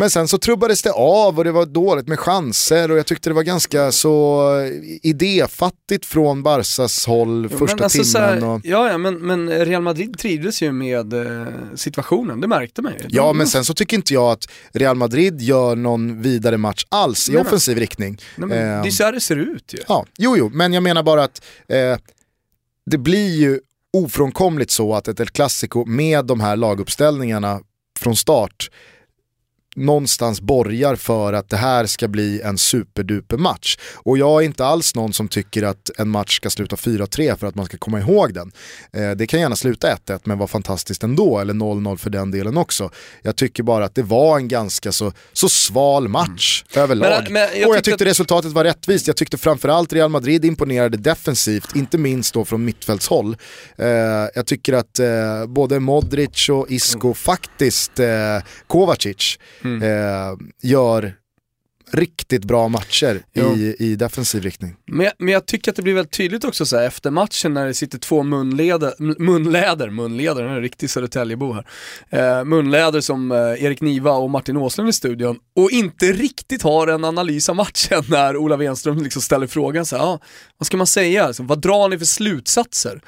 [0.00, 3.30] Men sen så trubbades det av och det var dåligt med chanser och jag tyckte
[3.30, 4.50] det var ganska så
[5.02, 8.42] idéfattigt från Barsas håll jo, första alltså, timmen.
[8.42, 8.60] Och...
[8.64, 13.04] Ja, ja men, men Real Madrid trivdes ju med eh, situationen, det märkte man ju.
[13.08, 17.28] Ja, men sen så tycker inte jag att Real Madrid gör någon vidare match alls
[17.28, 17.82] i nej, offensiv nej.
[17.82, 18.18] riktning.
[18.36, 19.78] Nej, men eh, det är så här det ser ut ju.
[19.88, 21.98] Ja, jo, jo, men jag menar bara att eh,
[22.90, 23.60] det blir ju
[23.92, 27.60] ofrånkomligt så att ett El Clasico med de här laguppställningarna
[27.98, 28.70] från start
[29.78, 33.76] någonstans borgar för att det här ska bli en superduper match.
[33.94, 37.46] Och jag är inte alls någon som tycker att en match ska sluta 4-3 för
[37.46, 38.52] att man ska komma ihåg den.
[38.92, 42.56] Eh, det kan gärna sluta 1-1 men vara fantastiskt ändå, eller 0-0 för den delen
[42.56, 42.90] också.
[43.22, 46.84] Jag tycker bara att det var en ganska så, så sval match mm.
[46.84, 47.22] överlag.
[47.22, 49.06] Men, men jag och jag tyckte resultatet var rättvist.
[49.06, 53.36] Jag tyckte framförallt Real Madrid imponerade defensivt, inte minst då från mittfältshåll.
[53.76, 53.88] Eh,
[54.34, 57.14] jag tycker att eh, både Modric och Isco, mm.
[57.14, 57.92] faktiskt
[58.66, 59.38] Kovacic,
[59.76, 59.82] mm.
[59.82, 61.14] eh, gör
[61.90, 64.76] riktigt bra matcher i, i defensiv riktning.
[64.86, 67.66] Men, men jag tycker att det blir väldigt tydligt också så här, efter matchen när
[67.66, 71.66] det sitter två munläder, munläder, munläder, han är en riktig Södertäljebo här.
[72.10, 76.86] Eh, munläder som eh, Erik Niva och Martin Åslund i studion och inte riktigt har
[76.86, 80.20] en analys av matchen när Ola Wenström liksom ställer frågan så här, ah,
[80.58, 83.00] vad ska man säga, alltså, vad drar ni för slutsatser?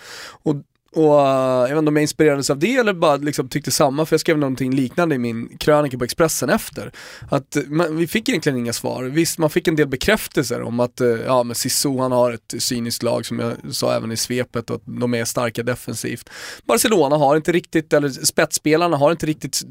[0.43, 0.55] Och
[0.95, 4.07] och eh, jag vet inte om jag inspirerades av det eller bara liksom tyckte samma,
[4.07, 6.93] för jag skrev någonting liknande i min krönika på Expressen efter.
[7.31, 9.05] Att eh, man, vi fick egentligen inga svar.
[9.05, 12.55] Visst, man fick en del bekräftelser om att eh, ja, men Sisu han har ett
[12.59, 16.31] cyniskt lag som jag sa även i svepet och att de är starka defensivt.
[16.65, 19.63] Barcelona har inte riktigt, eller spetsspelarna har inte riktigt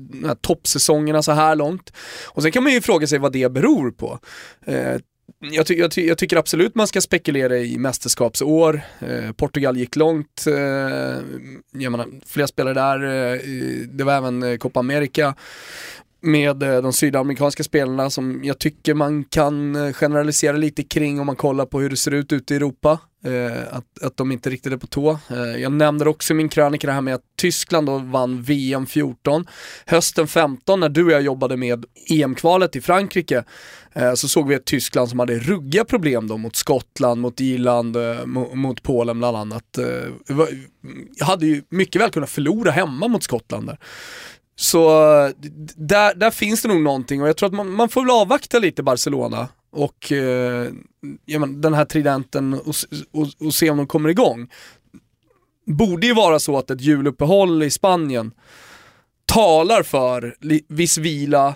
[0.42, 1.94] toppsäsongerna så här långt.
[2.26, 4.20] Och sen kan man ju fråga sig vad det beror på.
[4.66, 4.96] Eh,
[5.40, 8.82] jag, ty jag, ty jag, tycker absolut man ska spekulera i mästerskapsår.
[9.00, 10.54] Eh, Portugal gick långt, eh,
[11.72, 13.40] jag menar, flera spelare där, eh,
[13.88, 15.36] det var även eh, Copa America
[16.22, 21.26] med eh, de sydamerikanska spelarna som jag tycker man kan eh, generalisera lite kring om
[21.26, 23.00] man kollar på hur det ser ut ute i Europa.
[23.26, 25.20] Eh, att, att de inte riktigt är på tå.
[25.30, 28.86] Eh, jag nämner också i min krönika det här med att Tyskland då vann VM
[28.86, 29.46] 14.
[29.86, 33.44] Hösten 15 när du och jag jobbade med EM-kvalet i Frankrike
[33.94, 37.96] eh, så såg vi ett Tyskland som hade ruggiga problem då mot Skottland, mot Irland,
[37.96, 39.78] eh, mot, mot Polen bland annat.
[39.78, 40.36] Eh,
[41.16, 43.78] jag hade ju mycket väl kunnat förlora hemma mot Skottland där.
[44.60, 44.90] Så
[45.76, 48.60] där, där finns det nog någonting och jag tror att man, man får väl avvakta
[48.60, 50.68] lite Barcelona och eh,
[51.26, 52.76] ja, men, den här tridenten och,
[53.12, 54.50] och, och, se om de kommer igång.
[55.66, 58.32] Borde ju vara så att ett juluppehåll i Spanien
[59.26, 60.36] talar för
[60.68, 61.56] viss vila,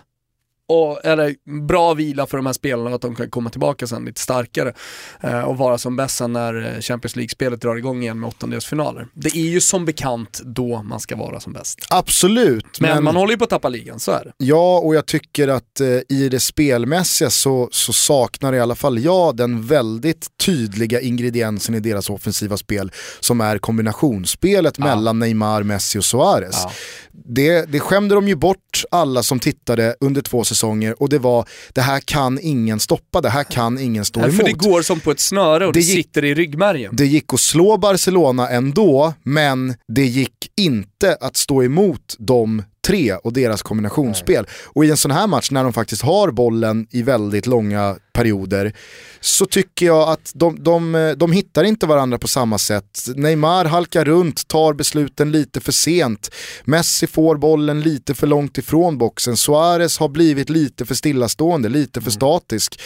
[0.74, 1.36] och, eller
[1.68, 4.74] bra vila för de här spelarna, att de kan komma tillbaka sen lite starkare
[5.22, 9.08] eh, och vara som bäst sen när eh, Champions League-spelet drar igång igen med åttondelsfinaler.
[9.14, 11.88] Det är ju som bekant då man ska vara som bäst.
[11.90, 12.80] Absolut.
[12.80, 14.32] Men, men man håller ju på att tappa ligan, så är det.
[14.38, 19.00] Ja, och jag tycker att eh, i det spelmässiga så, så saknar i alla fall
[19.00, 24.86] jag den väldigt tydliga ingrediensen i deras offensiva spel som är kombinationsspelet ja.
[24.86, 26.62] mellan Neymar, Messi och Suarez.
[26.64, 26.72] Ja.
[27.14, 31.48] Det, det skämde de ju bort alla som tittade under två säsonger och det var
[31.74, 34.36] det här kan ingen stoppa, det här kan ingen stå emot.
[34.36, 36.96] För det går som på ett snöre och det, det gick, sitter i ryggmärgen.
[36.96, 43.14] Det gick att slå Barcelona ändå, men det gick inte att stå emot de tre
[43.14, 44.46] och deras kombinationsspel.
[44.66, 48.74] Och i en sån här match när de faktiskt har bollen i väldigt långa perioder
[49.20, 53.00] så tycker jag att de, de, de hittar inte varandra på samma sätt.
[53.16, 56.30] Neymar halkar runt, tar besluten lite för sent.
[56.64, 59.38] Messi får bollen lite för långt ifrån boxen.
[59.38, 62.12] Suarez har blivit lite för stillastående, lite för mm.
[62.12, 62.80] statisk.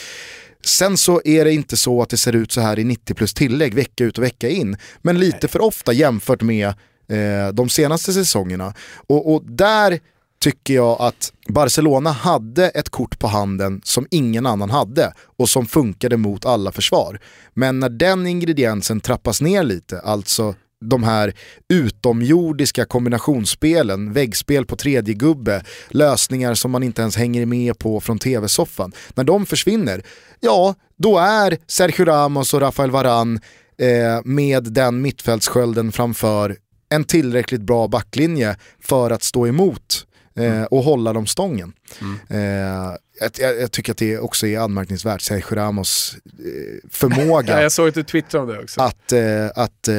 [0.66, 3.34] Sen så är det inte så att det ser ut så här i 90 plus
[3.34, 4.78] tillägg vecka ut och vecka in.
[5.02, 6.74] Men lite för ofta jämfört med
[7.10, 8.74] eh, de senaste säsongerna.
[9.08, 10.00] Och, och där
[10.40, 15.66] tycker jag att Barcelona hade ett kort på handen som ingen annan hade och som
[15.66, 17.20] funkade mot alla försvar.
[17.54, 21.34] Men när den ingrediensen trappas ner lite, alltså de här
[21.70, 28.20] utomjordiska kombinationsspelen, väggspel på tredje gubbe, lösningar som man inte ens hänger med på från
[28.20, 28.92] tv-soffan.
[29.16, 30.04] När de försvinner,
[30.40, 33.40] ja då är Sergio Ramos och Rafael Varan
[33.78, 36.58] eh, med den mittfältskölden framför
[36.90, 41.74] en tillräckligt bra backlinje för att stå emot eh, och hålla dem stången.
[42.02, 42.20] Mm.
[42.30, 47.54] Eh, jag, jag, tycker att det också är anmärkningsvärt, Sergio Ramos eh, förmåga.
[47.56, 48.82] ja, jag såg att du twittrade det också.
[48.82, 49.96] Att, eh, att eh,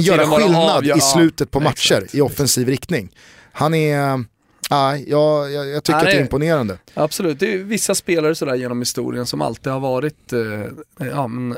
[0.00, 2.14] göra skillnad i slutet på matcher exakt.
[2.14, 3.10] i offensiv riktning.
[3.52, 4.24] Han är
[4.70, 6.78] Nej, jag, jag, jag tycker Nej, att det är imponerande.
[6.94, 11.56] Absolut, det är vissa spelare sådär genom historien som alltid har varit, eh, ja, men,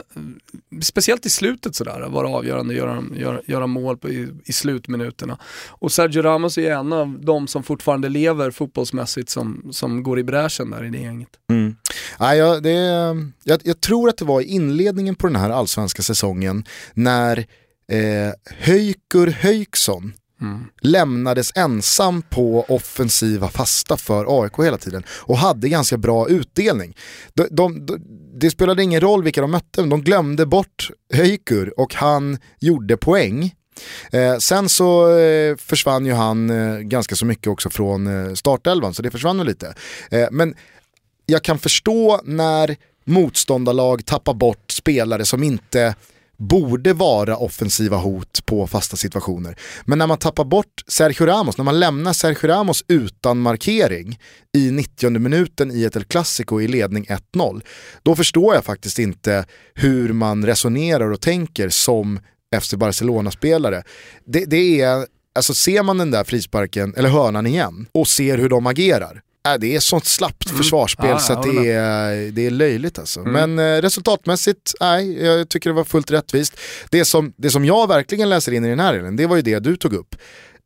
[0.82, 5.38] speciellt i slutet sådär, vara avgörande, göra, göra, göra mål på, i, i, slutminuterna.
[5.68, 10.24] Och Sergio Ramos är en av de som fortfarande lever fotbollsmässigt som, som går i
[10.24, 11.30] bräschen där i det gänget.
[11.50, 11.76] Mm.
[12.20, 12.72] Nej, jag, det,
[13.44, 16.64] jag, jag tror att det var i inledningen på den här allsvenska säsongen
[16.94, 17.38] när
[17.92, 20.64] eh, Höjkur Höjksson Mm.
[20.80, 26.96] Lämnades ensam på offensiva fasta för AIK hela tiden och hade ganska bra utdelning.
[27.34, 27.98] De, de, de,
[28.40, 33.54] det spelade ingen roll vilka de mötte, de glömde bort Höjkur och han gjorde poäng.
[34.12, 38.94] Eh, sen så eh, försvann ju han eh, ganska så mycket också från eh, startelvan,
[38.94, 39.74] så det försvann väl lite.
[40.10, 40.54] Eh, men
[41.26, 45.94] jag kan förstå när motståndarlag tappar bort spelare som inte
[46.36, 49.58] borde vara offensiva hot på fasta situationer.
[49.84, 54.18] Men när man tappar bort Sergio Ramos, när man lämnar Sergio Ramos utan markering
[54.56, 57.62] i 90 minuten i ett El Clasico i ledning 1-0,
[58.02, 59.44] då förstår jag faktiskt inte
[59.74, 62.20] hur man resonerar och tänker som
[62.60, 63.82] FC Barcelona-spelare.
[64.26, 68.48] Det, det är alltså ser man den där frisparken, eller hörnan igen, och ser hur
[68.48, 69.20] de agerar,
[69.52, 70.58] Äh, det är sånt slappt mm.
[70.58, 73.20] försvarsspel ah, så att det, är, det är löjligt alltså.
[73.20, 73.32] Mm.
[73.32, 76.56] Men eh, resultatmässigt, nej, jag tycker det var fullt rättvist.
[76.90, 79.42] Det som, det som jag verkligen läser in i den här delen, det var ju
[79.42, 80.14] det du tog upp.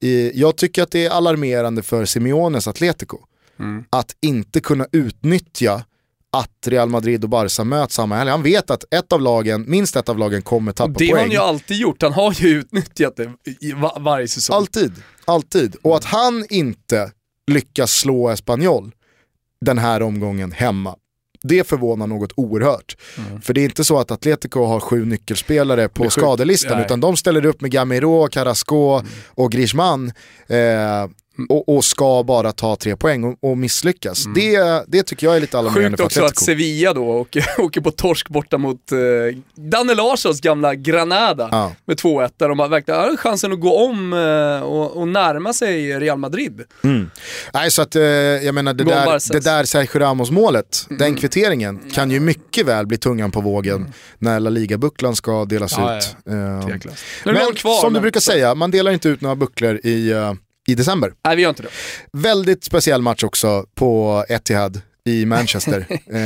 [0.00, 3.18] I, jag tycker att det är alarmerande för Simeones Atletico.
[3.58, 3.84] Mm.
[3.90, 5.84] Att inte kunna utnyttja
[6.32, 8.30] att Real Madrid och Barca möts samma helg.
[8.30, 11.08] Han vet att ett av lagen, minst ett av lagen kommer tappa det poäng.
[11.08, 14.56] Det har han ju alltid gjort, han har ju utnyttjat det i varje säsong.
[14.56, 14.92] Alltid,
[15.24, 15.76] alltid.
[15.82, 17.10] Och att han inte
[17.50, 18.92] lyckas slå Espanyol
[19.60, 20.96] den här omgången hemma.
[21.42, 22.96] Det förvånar något oerhört.
[23.18, 23.40] Mm.
[23.40, 27.46] För det är inte så att Atletico har sju nyckelspelare på skadelistan, utan de ställer
[27.46, 29.06] upp med Gamiro, Carrasco mm.
[29.28, 30.12] och Griezmann.
[30.46, 31.08] Eh,
[31.48, 34.26] och, och, ska bara ta tre poäng och, och misslyckas.
[34.26, 34.34] Mm.
[34.34, 35.98] Det, det tycker jag är lite alarmerande.
[35.98, 38.98] Sjukt också att Sevilla då åker, åker på torsk borta mot eh,
[39.54, 41.72] Danne Larssons gamla Granada ja.
[41.84, 45.52] med 2-1 där de har verkligen har chansen att gå om eh, och, och, närma
[45.52, 46.62] sig Real Madrid.
[46.84, 47.10] Mm.
[47.52, 50.98] Nej, så att eh, jag menar det där, det där Sergio Ramos målet, mm.
[50.98, 53.92] den kvitteringen, kan ju mycket väl bli tungan på vågen mm.
[54.18, 56.16] när La Liga-bucklan ska delas ja, ut.
[56.24, 56.32] Ja.
[56.32, 56.68] Uh,
[57.24, 60.32] men kvar, som du brukar säga, man delar inte ut några bucklor i uh,
[60.68, 61.12] i december.
[61.24, 61.68] Nej, vi gör inte det.
[62.12, 65.86] Väldigt speciell match också på Etihad i Manchester.
[66.12, 66.20] eh,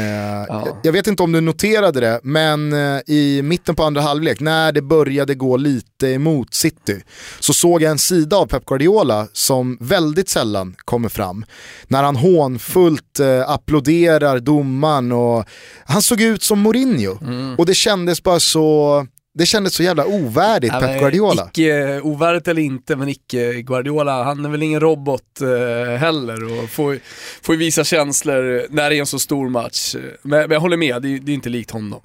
[0.48, 0.80] ja.
[0.82, 4.72] Jag vet inte om du noterade det, men eh, i mitten på andra halvlek, när
[4.72, 7.02] det började gå lite emot City,
[7.40, 11.44] så såg jag en sida av Pep Guardiola som väldigt sällan kommer fram.
[11.88, 15.44] När han hånfullt eh, applåderar domaren och
[15.84, 17.18] han såg ut som Mourinho.
[17.20, 17.54] Mm.
[17.54, 21.48] Och det kändes bara så det kändes så jävla ovärdigt ja, Pep Guardiola.
[21.52, 26.70] Icke ovärdigt eller inte, men icke Guardiola, han är väl ingen robot eh, heller och
[26.70, 26.98] får,
[27.42, 29.94] får visa känslor när det är en så stor match.
[30.22, 32.00] Men, men jag håller med, det, det är inte likt honom.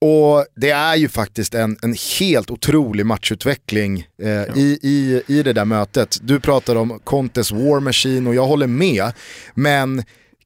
[0.00, 4.56] Och det är ju faktiskt en, en helt otrolig matchutveckling eh, ja.
[4.56, 6.18] i, i, i det där mötet.
[6.22, 9.12] Du pratar om Contes War Machine och jag håller med.
[9.54, 10.02] Men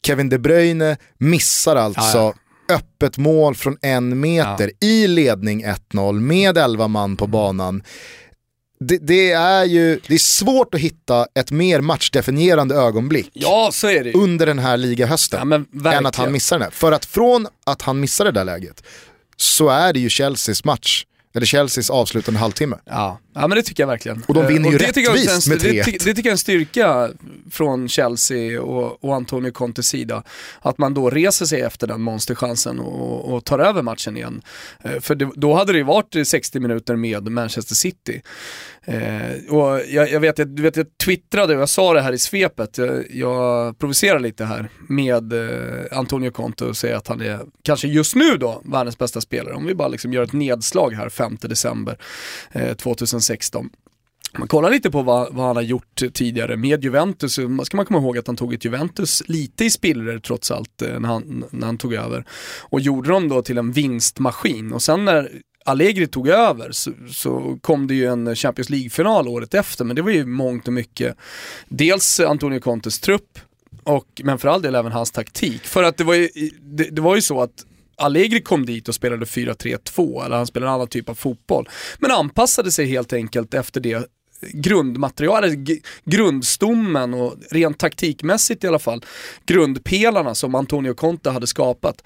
[0.07, 4.89] Kevin De Bruyne missar alltså ja, ja öppet mål från en meter ja.
[4.89, 7.83] i ledning 1-0 med 11 man på banan.
[8.81, 13.89] Det, det, är ju det är svårt att hitta ett mer matchdefinierande ögonblick ja, så
[13.89, 14.13] är det.
[14.13, 16.71] under den här ligahösten ja, än att han missar den här.
[16.71, 18.83] För att från att han missar det där läget
[19.37, 22.77] så är det ju Chelseas match eller Chelseas avslutande halvtimme.
[22.85, 23.19] Ja.
[23.35, 24.23] Ja, men det tycker jag verkligen.
[24.29, 27.11] Och de vinner ju det rättvist med 3 det, det, tycker jag är en styrka
[27.51, 30.23] från Chelsea och, och Antonio Contes sida.
[30.61, 34.43] Att man då reser sig efter den monsterchansen och, och tar över matchen igen.
[34.83, 38.23] Eh, för det, då hade det ju varit 60 minuter med Manchester City.
[38.85, 42.13] Eh, och jag, jag, vet, jag, du vet, jag twittrade och jag sa det här
[42.13, 47.21] i svepet, jag, jag provocerar lite här med eh, Antonio Conte och säger att han
[47.21, 49.55] är, kanske just nu då, världens bästa spelare.
[49.55, 51.99] Om vi bara liksom gör ett nedslag här 5 december
[52.53, 53.24] eh, 2016
[54.39, 57.87] man kollar lite på vad, vad, han har gjort tidigare med Juventus, så ska man
[57.87, 61.45] komma ihåg att han tog ett Juventus lite i spillror trots allt eh, när han,
[61.51, 62.25] när han tog över.
[62.61, 64.73] Och gjorde dem då till en vinstmaskin.
[64.73, 65.31] Och sen när
[65.65, 70.03] Allegri tog över så, så, kom det ju en Champions League-final året efter, men det
[70.03, 71.17] var ju mångt och mycket
[71.69, 73.39] dels Antonio Contes trupp,
[73.83, 75.65] och, men för all del även hans taktik.
[75.65, 76.29] För att det var ju,
[76.61, 77.65] det, det var ju så att
[77.97, 81.69] Allegri kom dit och spelade 4-3-2, eller han spelade en annan typ av fotboll.
[81.99, 84.07] Men anpassade sig helt enkelt efter det
[84.53, 85.59] grundmaterialet,
[86.05, 89.05] grundstommen och rent taktikmässigt i alla fall,
[89.47, 92.03] grundpelarna som Antonio Conte hade skapat.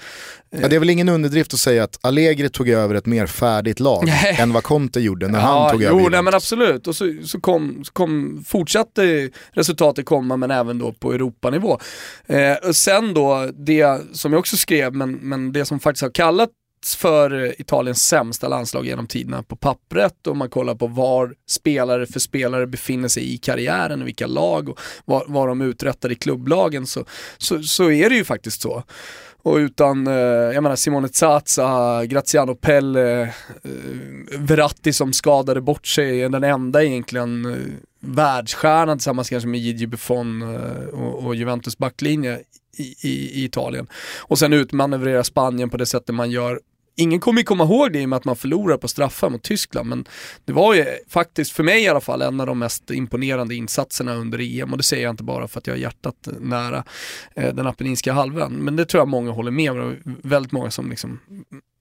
[0.50, 3.80] Ja, det är väl ingen underdrift att säga att Allegri tog över ett mer färdigt
[3.80, 4.36] lag nej.
[4.40, 6.00] än vad Conte gjorde när ja, han tog över.
[6.00, 6.86] Jo, nej, men absolut.
[6.86, 11.78] Och så, så, kom, så kom, fortsatte resultatet komma, men även då på Europanivå.
[12.26, 16.10] Eh, och sen då, det som jag också skrev, men, men det som faktiskt har
[16.10, 16.50] kallat
[16.86, 22.20] för Italiens sämsta landslag genom tiderna på pappret och man kollar på var spelare för
[22.20, 26.86] spelare befinner sig i karriären och vilka lag och vad, vad de uträttar i klubblagen
[26.86, 27.04] så,
[27.38, 28.84] så, så är det ju faktiskt så.
[29.42, 33.28] Och utan, eh, jag menar Simone Zaza, Graziano Pelle, eh,
[34.38, 37.56] Verratti som skadade bort sig, är den enda egentligen eh,
[38.00, 40.42] världsstjärnan tillsammans kanske med Gigi Buffon
[40.92, 42.40] och, och Juventus backlinje
[42.78, 43.86] i, i, i, Italien.
[44.18, 46.60] Och sen utmanövrera Spanien på det sättet man gör
[47.00, 49.88] Ingen kommer komma ihåg det i och med att man förlorar på straffar mot Tyskland,
[49.88, 50.04] men
[50.44, 54.14] det var ju faktiskt, för mig i alla fall, en av de mest imponerande insatserna
[54.14, 56.84] under EM och det säger jag inte bara för att jag har hjärtat nära
[57.34, 60.90] eh, den Apenninska halvön, men det tror jag många håller med om, väldigt många som
[60.90, 61.20] liksom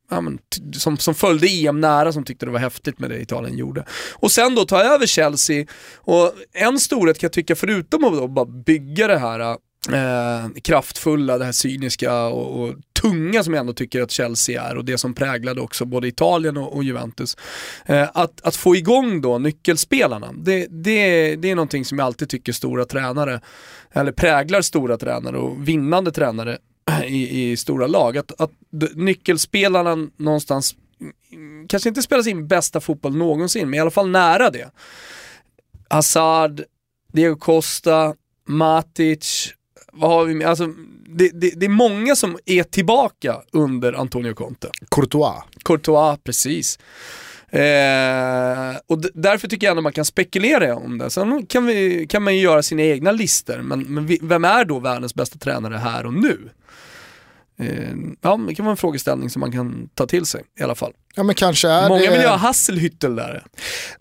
[0.10, 0.40] Ja, men,
[0.74, 3.86] som, som följde EM nära som tyckte det var häftigt med det Italien gjorde.
[4.14, 8.28] Och sen då ta över Chelsea och en storhet kan jag tycka förutom att då
[8.28, 9.58] bara bygga det här
[9.94, 14.78] eh, kraftfulla, det här cyniska och, och, tunga som jag ändå tycker att Chelsea är
[14.78, 17.38] och det som präglade också både Italien och, och Juventus.
[17.86, 22.30] Eh, att, att få igång då nyckelspelarna, det, det, det är någonting som jag alltid
[22.30, 23.42] tycker stora tränare,
[23.92, 26.58] eller präglar stora tränare och vinnande tränare
[27.06, 28.18] i, i stora lag.
[28.18, 28.52] Att, att
[28.96, 30.76] nyckelspelarna någonstans
[31.68, 34.72] kanske inte spelar sin bästa fotboll någonsin, men i alla fall nära det.
[35.90, 36.62] Hazard,
[37.14, 38.16] Diego Costa,
[38.48, 39.54] Matic,
[39.98, 40.48] vad har vi med?
[40.48, 40.68] Alltså,
[41.08, 44.70] det, det, det, är många som är tillbaka under Antonio Conte.
[44.92, 45.44] Courtois.
[45.64, 46.80] Courtois, precis.
[47.50, 51.10] Eh, och därför tycker jag ändå man kan spekulera om det.
[51.10, 54.66] Sen kan, vi, kan man ju göra sina egna listor, men, men vi, vem är
[54.66, 56.50] då världens bästa tränare här och nu?
[57.60, 60.76] Eh, ja, det kan vara en frågeställning som man kan ta till sig i alla
[60.76, 60.94] fall.
[61.16, 62.12] Ja, men kanske är Många det...
[62.12, 63.44] vill ju ha Hasselhüttel där.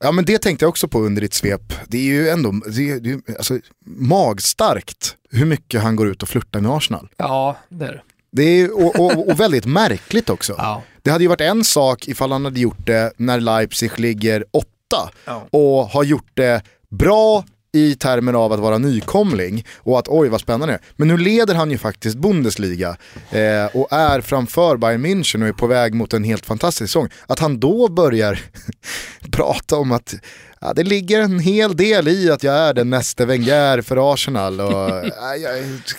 [0.01, 1.73] Ja men det tänkte jag också på under ditt svep.
[1.87, 6.23] Det är ju ändå det är, det är, alltså, magstarkt hur mycket han går ut
[6.23, 7.09] och flörtar med Arsenal.
[7.17, 8.03] Ja, det är det.
[8.33, 10.55] Det är, och, och, och väldigt märkligt också.
[10.59, 10.83] Ja.
[11.03, 15.11] Det hade ju varit en sak ifall han hade gjort det när Leipzig ligger åtta
[15.25, 15.47] ja.
[15.51, 17.45] och har gjort det bra
[17.77, 21.71] i termer av att vara nykomling och att oj vad spännande Men nu leder han
[21.71, 22.97] ju faktiskt Bundesliga
[23.31, 27.09] eh, och är framför Bayern München och är på väg mot en helt fantastisk säsong.
[27.27, 28.41] Att han då börjar
[29.31, 30.15] prata om att
[30.61, 34.61] ja, det ligger en hel del i att jag är den nästa Wenger för Arsenal.
[34.61, 35.35] Och, ja,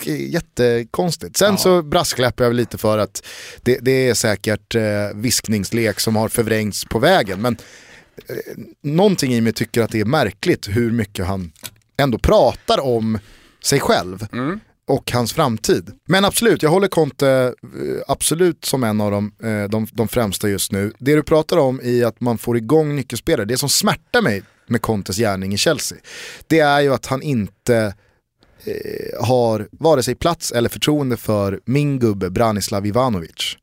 [0.06, 1.36] jättekonstigt.
[1.36, 1.56] Sen ja.
[1.56, 3.26] så brasklappar jag lite för att
[3.62, 4.82] det, det är säkert eh,
[5.14, 7.42] viskningslek som har förvrängts på vägen.
[7.42, 7.56] Men
[8.82, 11.52] någonting i mig tycker att det är märkligt hur mycket han
[11.96, 13.18] ändå pratar om
[13.64, 14.26] sig själv.
[14.32, 14.60] Mm.
[14.86, 15.90] och hans framtid.
[16.06, 20.48] Men absolut, jag håller Conte eh, absolut som en av de, eh, de, de främsta
[20.48, 20.92] just nu.
[20.98, 24.82] Det du pratar om i att man får igång nyckelspelare, det som smärtar mig med
[24.82, 25.98] Contes gärning i Chelsea,
[26.46, 27.94] det är ju att han inte
[28.64, 33.56] eh, har vare sig plats eller förtroende för min gubbe Branislav Ivanovic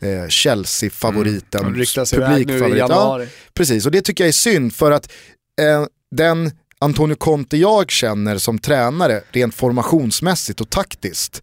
[0.00, 1.72] eh, Chelsea-favoriten, mm.
[1.74, 2.78] publikfavorit.
[2.78, 3.20] Ja,
[3.54, 5.12] precis, och det tycker jag är synd för att
[5.60, 11.42] eh, den Antonio Conte jag känner som tränare, rent formationsmässigt och taktiskt,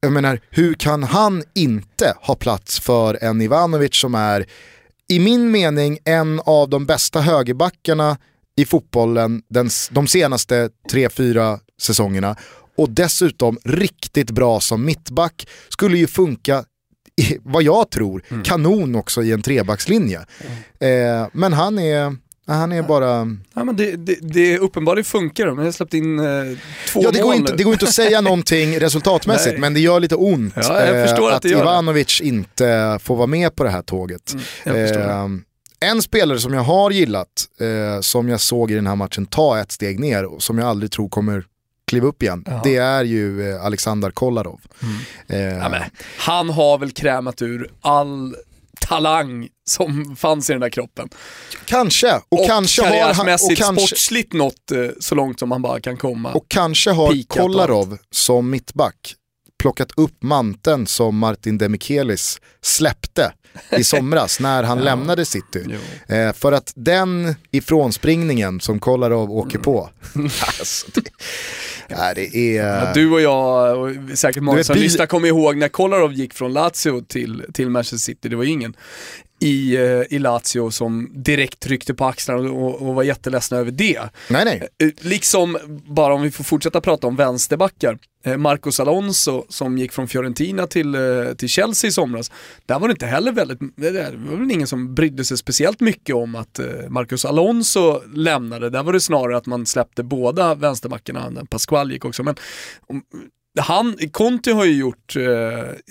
[0.00, 4.46] jag menar, hur kan han inte ha plats för en Ivanovic som är,
[5.08, 8.16] i min mening, en av de bästa högerbackarna
[8.60, 12.36] i fotbollen den, de senaste tre fyra säsongerna
[12.76, 15.48] och dessutom riktigt bra som mittback.
[15.68, 16.64] Skulle ju funka
[17.42, 18.42] vad jag tror, mm.
[18.42, 20.20] kanon också i en trebackslinje.
[20.80, 21.22] Mm.
[21.22, 23.36] Eh, men han är, han är bara...
[23.54, 26.24] Ja, men det, det, det uppenbarligen funkar, men jag har släppt in eh,
[26.88, 30.00] två ja, det går inte, Det går inte att säga någonting resultatmässigt, men det gör
[30.00, 34.36] lite ont ja, eh, att, att Ivanovic inte får vara med på det här tåget.
[34.64, 35.44] Mm,
[35.80, 39.58] en spelare som jag har gillat, eh, som jag såg i den här matchen ta
[39.58, 41.44] ett steg ner och som jag aldrig tror kommer
[41.86, 42.60] kliva upp igen, ja.
[42.64, 44.60] det är ju eh, Alexander Kolarov.
[44.82, 44.96] Mm.
[45.28, 45.84] Eh, ja,
[46.18, 48.36] han har väl krämat ur all
[48.80, 51.08] talang som fanns i den där kroppen.
[51.64, 52.14] Kanske.
[52.14, 55.80] Och, och kanske har han, och kanske, sportsligt nått eh, så långt som man bara
[55.80, 56.32] kan komma.
[56.32, 59.14] Och kanske har Kolarov som mittback
[59.58, 63.32] plockat upp manteln som Martin Demichelis släppte
[63.70, 64.84] i somras när han ja.
[64.84, 65.64] lämnade City.
[66.08, 69.62] Eh, för att den ifrånspringningen som Kolarov åker mm.
[69.62, 69.90] på,
[70.58, 71.10] alltså, det,
[71.88, 72.66] ja, det är...
[72.66, 76.52] Ja, du och jag och säkert många som lyssnar kommer ihåg när Kolarov gick från
[76.52, 78.74] Lazio till, till Manchester City, det var ingen
[79.40, 84.00] i, eh, i Lazio som direkt tryckte på axlarna och, och var jätteledsna över det.
[84.28, 84.68] Nej, nej.
[84.82, 89.92] Eh, liksom, bara om vi får fortsätta prata om vänsterbackar, eh, Marcos Alonso som gick
[89.92, 90.96] från Fiorentina till,
[91.36, 92.30] till Chelsea i somras.
[92.66, 96.14] Där var det inte heller väldigt, det var väl ingen som brydde sig speciellt mycket
[96.14, 98.70] om att Marcos Alonso lämnade.
[98.70, 102.22] Där var det snarare att man släppte båda vänsterbackarna, Pasquale gick också.
[102.22, 102.34] Men
[103.60, 105.16] han, Conte har ju gjort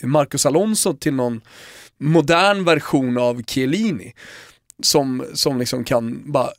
[0.04, 1.42] Marcos Alonso till någon
[2.00, 4.14] modern version av Chiellini.
[4.84, 6.50] Som, som liksom kan bara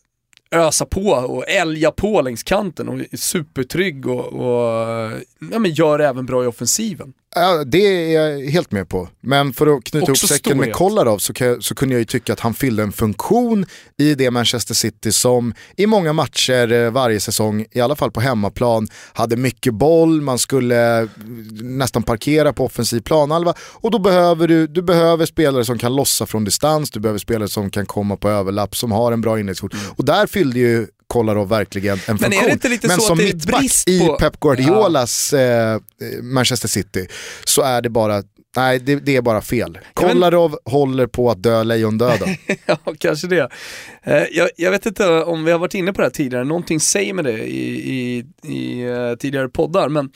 [0.50, 5.10] ösa på och älga på längs kanten och är supertrygg och, och
[5.52, 7.12] ja, men gör även bra i offensiven.
[7.34, 9.08] Ja, det är jag helt med på.
[9.20, 12.32] Men för att knyta Också ihop säcken med Kolarov så, så, kunde jag ju tycka
[12.32, 13.66] att han fyllde en funktion
[13.96, 18.20] i det Manchester City som i många matcher eh, varje säsong, i alla fall på
[18.20, 21.08] hemmaplan, hade mycket boll, man skulle
[21.62, 26.26] nästan parkera på offensiv planhalva och då behöver du, du behöver spelare som kan lossa
[26.26, 29.72] från distans, du behöver spelare som kan komma på överlapp, som har en bra inläggsfot.
[29.72, 29.84] Mm.
[29.96, 32.78] Och där fyllde ju Kolarov verkligen en men funktion.
[32.82, 33.90] Men som mittback på...
[33.90, 35.38] i Pep Guardiolas ja.
[35.38, 35.80] eh,
[36.22, 37.06] Manchester City
[37.44, 38.22] så är det bara
[38.56, 39.78] Nej, det, det, är bara fel.
[39.94, 40.72] Kolarov men...
[40.72, 42.28] håller på att dö lejondöden.
[42.66, 43.48] ja, kanske det.
[44.02, 46.80] Eh, jag, jag, vet inte om vi har varit inne på det här tidigare, någonting
[46.80, 50.10] säger med det i, i, i uh, tidigare poddar, men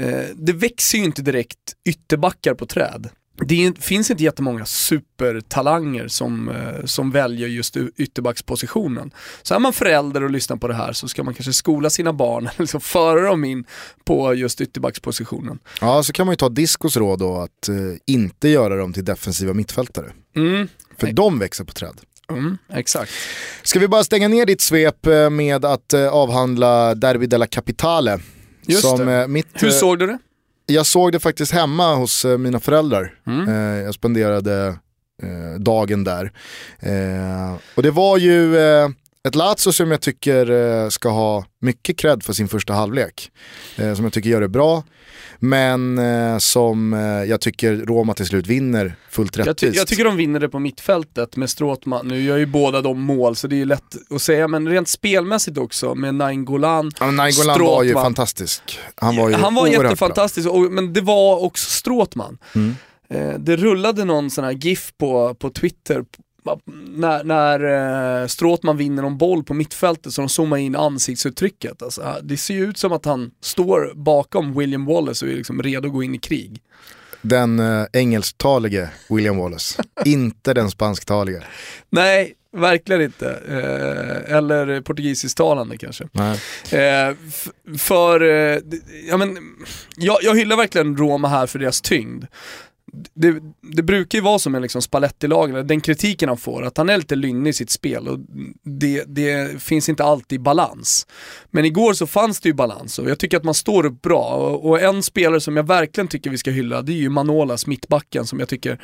[0.00, 3.08] uh, det växer ju inte direkt ytterbackar på träd
[3.46, 9.10] det finns inte jättemånga supertalanger som, eh, som väljer just ytterbackspositionen.
[9.42, 12.12] Så är man förälder och lyssnar på det här så ska man kanske skola sina
[12.12, 13.64] barn, liksom föra dem in
[14.04, 15.58] på just ytterbackspositionen.
[15.80, 17.74] Ja, så kan man ju ta Discos råd då att eh,
[18.06, 20.12] inte göra dem till defensiva mittfältare.
[20.36, 20.68] Mm.
[20.98, 21.14] För Nej.
[21.14, 22.00] de växer på träd.
[22.30, 23.12] Mm, exakt.
[23.62, 28.18] Ska vi bara stänga ner ditt svep eh, med att eh, avhandla Derby della Capitale?
[28.66, 29.28] Just som, det.
[29.28, 30.18] Mitt, Hur såg du det?
[30.70, 33.14] Jag såg det faktiskt hemma hos eh, mina föräldrar.
[33.26, 33.48] Mm.
[33.48, 34.66] Eh, jag spenderade
[35.22, 36.32] eh, dagen där.
[37.74, 38.56] och det var ju
[39.28, 43.30] ett Lazio som jag tycker ska ha mycket cred för sin första halvlek.
[43.76, 44.82] som jag tycker gör det bra.
[45.42, 49.62] Men eh, som eh, jag tycker Roma till slut vinner fullt rättvist.
[49.62, 52.08] Jag, ty jag, tycker de vinner det på mittfältet med Stråtman.
[52.08, 54.88] Nu gör ju båda de mål så det är ju lätt att säga, men rent
[54.88, 58.78] spelmässigt också med Nainggolan, ja, Nainggolan var ju fantastisk.
[58.94, 62.38] Han var ju Han var jättefantastisk, och, men det var också Stråtman.
[62.54, 62.74] Mm.
[63.10, 66.04] Eh, det rullade någon sån här GIF på, på Twitter
[66.94, 71.82] när, när eh, Stråtman vinner någon boll på mittfältet så de zoomar in ansiktsuttrycket.
[71.82, 75.62] Alltså, det ser ju ut som att han står bakom William Wallace och är liksom
[75.62, 76.60] redo att gå in i krig.
[77.22, 81.42] Den eh, engelsktalige William Wallace, inte den spansktalige.
[81.90, 83.30] Nej, verkligen inte.
[83.48, 86.04] Eh, eller portugisisktalande kanske.
[86.78, 87.14] Eh,
[87.78, 88.58] för, eh,
[89.08, 89.38] ja, men,
[89.96, 92.24] jag, jag hyllar verkligen Roma här för deras tyngd
[93.14, 96.88] det, det, brukar ju vara som en liksom Spalletti-lag, den kritiken han får, att han
[96.88, 98.18] är lite lynnig i sitt spel och
[98.62, 101.06] det, det, finns inte alltid balans.
[101.50, 104.24] Men igår så fanns det ju balans och jag tycker att man står upp bra
[104.24, 107.66] och, och en spelare som jag verkligen tycker vi ska hylla det är ju Manolas,
[107.66, 108.80] mittbacken, som jag tycker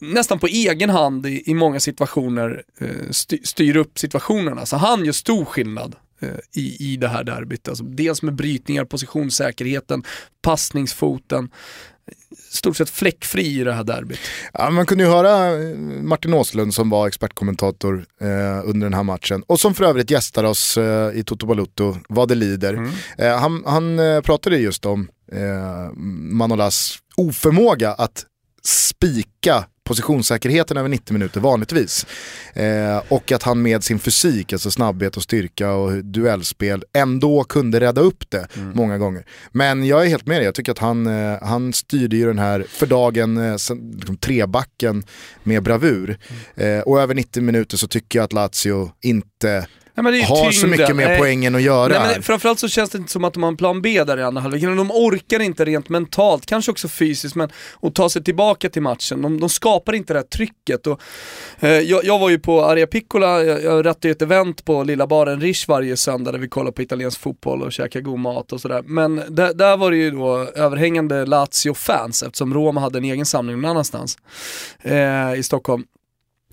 [0.00, 3.10] nästan på egen hand i, i många situationer eh,
[3.44, 4.66] styr upp situationerna.
[4.66, 6.28] Så han gör stor skillnad eh,
[6.62, 7.68] i, i det här derbyt.
[7.68, 10.04] Alltså dels med brytningar, positionssäkerheten,
[10.42, 11.50] passningsfoten
[12.54, 14.18] stort sett fläckfri i det här derbyt.
[14.52, 19.02] Ja, man kunde ju höra eh, Martin Åslund som var expertkommentator eh, under den här
[19.02, 22.74] matchen och som för övrigt gästar oss eh, i Toto Balutto vad det lider.
[22.74, 22.90] Mm.
[23.18, 25.92] Eh, han han eh, pratade just om eh,
[26.32, 28.24] Manolas oförmåga att
[28.62, 32.06] spika positionssäkerheten över 90 minuter vanligtvis.
[32.52, 37.80] Eh, och att han med sin fysik, alltså snabbhet och styrka och duellspel ändå kunde
[37.80, 38.72] rädda upp det mm.
[38.74, 39.24] många gånger.
[39.52, 42.38] Men jag är helt med dig, jag tycker att han, eh, han styrde ju den
[42.38, 43.52] här, för dagen, eh,
[43.96, 45.02] liksom trebacken
[45.42, 46.18] med bravur.
[46.56, 46.78] Mm.
[46.78, 49.66] Eh, och över 90 minuter så tycker jag att Lazio inte
[49.96, 51.98] Nej, har så mycket med poängen att göra.
[51.98, 54.18] Nej, men framförallt så känns det inte som att de har en plan B där
[54.18, 54.62] i andra halvlek.
[54.62, 57.50] De orkar inte rent mentalt, kanske också fysiskt, men
[57.82, 59.22] att ta sig tillbaka till matchen.
[59.22, 60.86] De, de skapar inte det här trycket.
[60.86, 61.00] Och,
[61.60, 64.82] eh, jag, jag, var ju på Aria Piccola, jag, jag rättade ju ett event på
[64.82, 68.52] lilla baren Rish varje söndag där vi kollar på italiensk fotboll och käkar god mat
[68.52, 68.82] och sådär.
[68.86, 73.60] Men där, där var det ju då överhängande Lazio-fans eftersom Roma hade en egen samling
[73.60, 74.18] någon annanstans
[74.82, 75.84] eh, i Stockholm.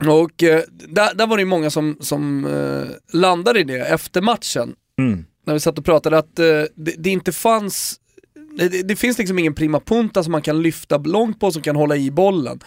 [0.08, 4.22] Och eh, där, där var det ju många som, som eh, landade i det efter
[4.22, 4.76] matchen.
[5.00, 5.26] Mm.
[5.46, 6.46] När vi satt och pratade att eh,
[6.76, 8.00] det, det, inte fanns,
[8.58, 11.76] det, det, finns liksom ingen prima punta som man kan lyfta långt på som kan
[11.76, 12.60] hålla i bollen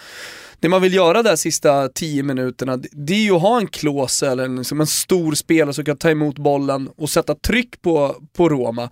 [0.65, 4.31] det man vill göra de sista tio minuterna, det är ju att ha en klåse
[4.31, 8.17] eller en, liksom en stor spelare som kan ta emot bollen och sätta tryck på,
[8.37, 8.91] på Roma.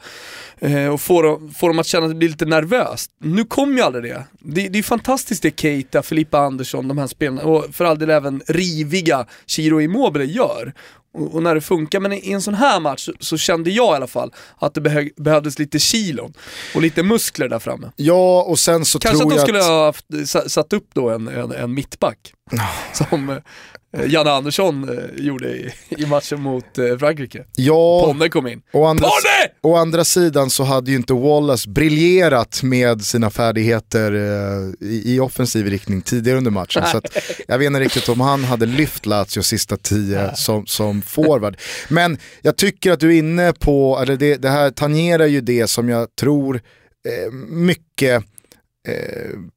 [0.58, 3.10] Eh, och få dem, få dem att känna att det blir lite nervöst.
[3.18, 4.24] Nu kommer ju aldrig det.
[4.40, 8.10] Det, det är fantastiskt det Keita, Filippa Andersson, de här spelarna och för all del
[8.10, 10.72] även riviga Chiro Immobile gör
[11.14, 12.00] och, när det funkar.
[12.00, 14.80] Men i en sån här match så, så kände jag i alla fall att det
[14.80, 16.32] behö, behövdes lite kilon
[16.74, 17.92] och lite muskler där framme.
[17.96, 19.46] Ja, och sen så Kanske tror jag att...
[19.46, 22.32] Kanske att de skulle ha satt upp då en, en, en mittback.
[22.93, 27.45] Som eh, Janne Andersson eh, gjorde i, i, matchen mot eh, Frankrike.
[27.57, 28.62] Ja, Ponne kom in.
[28.72, 29.53] Å andra, Ponne!
[29.62, 34.12] å andra sidan så hade ju inte Wallace briljerat med sina färdigheter
[34.80, 36.82] i, i, offensiv riktning tidigare under matchen.
[36.86, 37.01] så
[37.47, 41.57] jag vet inte riktigt om han hade lyft Lazio sista tio som, som forward.
[41.88, 45.66] Men jag tycker att du är inne på, eller det, det här tangerar ju det
[45.66, 46.61] som jag tror
[47.49, 48.24] mycket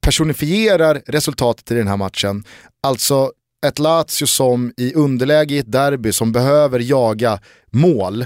[0.02, 2.44] personifierar resultatet i den här matchen.
[2.84, 3.32] Alltså
[3.68, 7.40] ett Lazio som i underläge i ett derby som behöver jaga
[7.72, 8.22] mål.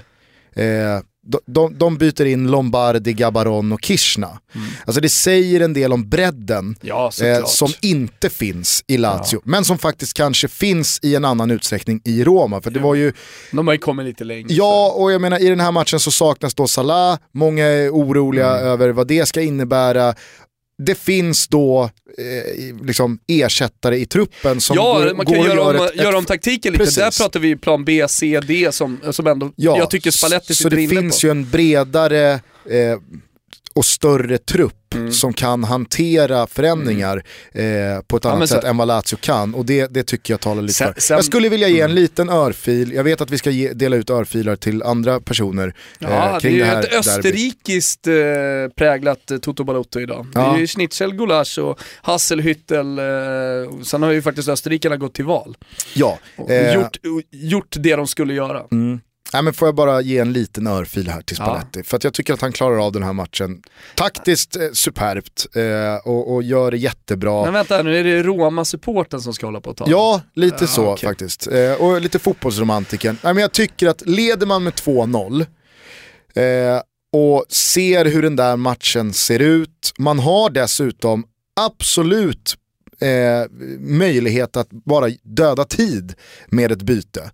[0.56, 1.00] Eh,
[1.46, 4.28] de, de, byter in Lombardi, Gabaron och Kishna.
[4.28, 4.68] Mm.
[4.86, 9.40] Alltså det säger en del om bredden ja, eh, som inte finns i Lazio, ja.
[9.44, 12.62] men som faktiskt kanske finns i en annan utsträckning i Roma.
[12.62, 12.88] För det jo.
[12.88, 13.14] var ju...
[13.52, 14.48] De har ju kommit lite längre.
[14.50, 18.58] Ja, och jag menar i den här matchen så saknas då Salah, många är oroliga
[18.58, 18.68] mm.
[18.68, 20.16] över vad det ska innebära
[20.80, 25.80] det finns då eh, liksom ersättare i truppen som ja, går, man kan går göra,
[25.80, 26.84] om, ett, göra om taktiken lite.
[26.84, 26.98] Precis.
[26.98, 30.78] Där pratar vi plan B, C, D som, som ändå, ja, jag tycker Spalletti sitter
[30.78, 30.90] inne på.
[30.90, 32.32] Så det finns ju en bredare
[32.70, 32.98] eh,
[33.80, 35.12] och större trupp mm.
[35.12, 37.24] som kan hantera förändringar
[37.54, 37.96] mm.
[37.96, 39.56] eh, på ett annat ja, sätt än vad Lazio kan.
[39.56, 41.02] Och det, det tycker jag talar lite sen, för.
[41.02, 41.96] Sen, jag skulle vilja ge en mm.
[41.96, 46.34] liten örfil, jag vet att vi ska ge, dela ut örfilar till andra personer ja,
[46.34, 48.14] eh, kring det, är det här ett österrikiskt eh,
[48.76, 50.28] präglat eh, Toto Balotto idag.
[50.34, 50.40] Ja.
[50.42, 53.00] Det är ju schnitzel, gulasch och hasselhüttel.
[53.00, 55.58] Eh, sen har ju faktiskt österrikarna gått till val.
[55.94, 56.20] Ja.
[56.36, 56.98] Och gjort,
[57.32, 58.64] gjort det de skulle göra.
[58.72, 59.00] Mm.
[59.34, 61.80] Nej, men får jag bara ge en liten örfil här till Spalletti.
[61.80, 61.84] Ja.
[61.84, 63.62] För att jag tycker att han klarar av den här matchen
[63.96, 67.44] taktiskt eh, superbt eh, och, och, gör det jättebra.
[67.44, 69.86] Men vänta nu, är det Roma-supporten som ska hålla på att ta?
[69.88, 71.10] Ja, lite ja, så okay.
[71.10, 71.48] faktiskt.
[71.48, 73.18] Eh, och lite fotbollsromantiken.
[73.24, 75.46] Nej, men jag tycker att leder man med 2-0
[76.34, 76.82] eh,
[77.14, 81.24] och ser hur den där matchen ser ut, man har dessutom
[81.62, 82.56] absolut
[83.02, 86.14] eh, möjlighet att bara döda tid
[86.48, 87.32] med ett byte.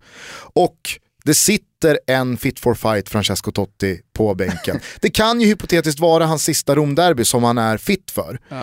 [0.54, 0.78] Och
[1.26, 1.65] det sitter
[2.08, 4.80] en fit for fight Francesco Totti på bänken.
[5.00, 8.40] det kan ju hypotetiskt vara hans sista Romderby som han är fit för.
[8.50, 8.62] Ja.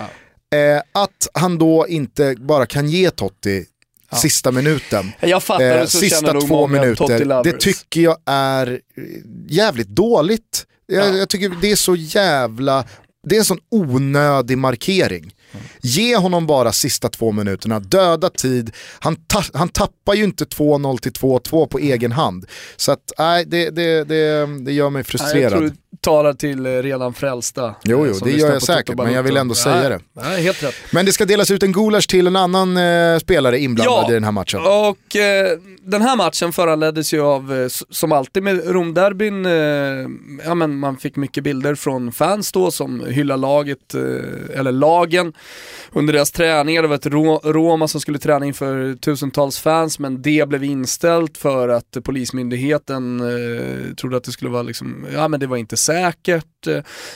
[0.59, 3.67] Eh, att han då inte bara kan ge Totti
[4.11, 4.17] ja.
[4.17, 8.81] sista minuten, jag fattar, eh, sista två minuter, det tycker jag är
[9.49, 10.67] jävligt dåligt.
[10.87, 11.17] Jag, ja.
[11.17, 12.85] jag tycker det är så jävla,
[13.29, 15.35] det är en sån onödig markering.
[15.81, 18.71] Ge honom bara sista två minuterna, döda tid.
[18.99, 22.47] Han, ta han tappar ju inte 2-0 till 2-2 på egen hand.
[22.77, 25.73] Så att, nej, det, det, det, det gör mig frustrerad
[26.03, 27.75] talar till eh, redan frälsta.
[27.85, 30.01] Jo, jo, det gör jag säkert, men jag vill ändå säga det.
[30.13, 30.75] Nej, helt rätt.
[30.91, 34.15] Men det ska delas ut en gulasch till en annan eh, spelare inblandad ja, i
[34.15, 34.61] den här matchen.
[34.61, 39.53] och eh, den här matchen föranleddes ju av, eh, som alltid med Romderbyn, eh,
[40.45, 45.33] ja men man fick mycket bilder från fans då som hyllar laget, eh, eller lagen,
[45.93, 46.83] under deras träningar.
[46.83, 47.07] Det var ett
[47.45, 53.95] Roma som skulle träna inför tusentals fans, men det blev inställt för att Polismyndigheten eh,
[53.95, 56.47] trodde att det skulle vara liksom, ja men det var inte säkert.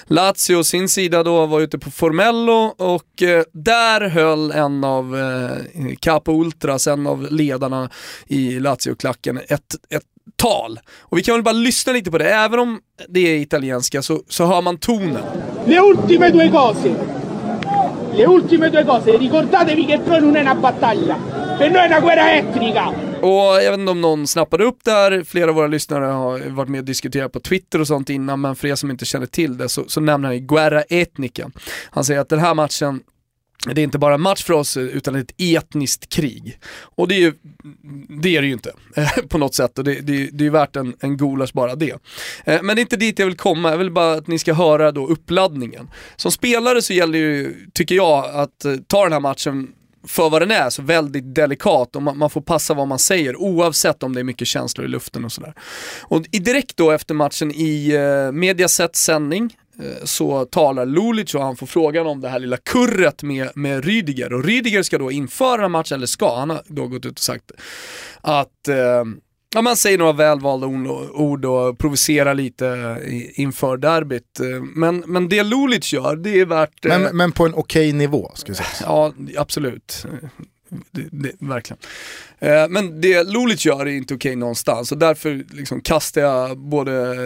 [0.07, 5.17] Lazio Lazio sin sida då var ute på Formello och eh, där höll en av
[5.17, 7.91] eh, Capo Ultras, en av ledarna
[8.27, 10.03] i Lazio-klacken, ett, ett
[10.37, 10.81] tal.
[10.99, 14.23] Och vi kan väl bara lyssna lite på det, även om det är italienska så,
[14.29, 15.25] så hör man tonen.
[15.67, 17.16] Le ultime due cose.
[18.17, 19.19] Le ultime due cose.
[19.19, 21.17] Ricordatevi che poi non è una battaglia.
[21.59, 22.89] Per noi è una guerra etnica.
[23.21, 26.51] Och jag vet inte om någon snappade upp det här, flera av våra lyssnare har
[26.51, 29.27] varit med och diskuterat på Twitter och sånt innan, men för er som inte känner
[29.27, 31.51] till det så, så nämner han ju Guerra Etnica.
[31.91, 33.01] Han säger att den här matchen
[33.75, 36.59] det är inte bara en match för oss utan ett etniskt krig.
[36.81, 37.33] Och det är, ju,
[38.23, 38.73] det, är det ju inte
[39.29, 41.93] på något sätt och det, det, det är värt en, en gulasch bara det.
[42.45, 44.55] Eh, men det är inte dit jag vill komma, jag vill bara att ni ska
[44.55, 45.91] höra då uppladdningen.
[46.17, 49.69] Som spelare så gäller ju, tycker jag, att eh, ta den här matchen
[50.07, 53.37] för vad den är, så väldigt delikat och man, man, får passa vad man säger
[53.37, 55.55] oavsett om det är mycket känslor i luften och sådär.
[56.01, 59.57] Och direkt då efter matchen i eh, Mediasets sändning
[60.05, 64.33] så talar Lulic och han får frågan om det här lilla kurret med, med Rydiger
[64.33, 67.13] och Rydiger ska då inför den här matchen, eller ska, han har då gått ut
[67.13, 67.53] och sagt
[68.21, 69.05] att eh,
[69.55, 72.99] Ja, man säger några välvalda ord och provocerar lite
[73.35, 74.41] inför derbyt.
[74.75, 76.85] Men, men det Lulic gör, det är värt...
[76.85, 78.69] Men, men på en okej okay nivå, ska säga.
[78.83, 80.07] Ja, absolut.
[80.91, 81.79] Det, det, verkligen.
[82.39, 86.59] Eh, men det Lulic gör är inte okej okay någonstans och därför liksom kastar jag
[86.59, 87.17] både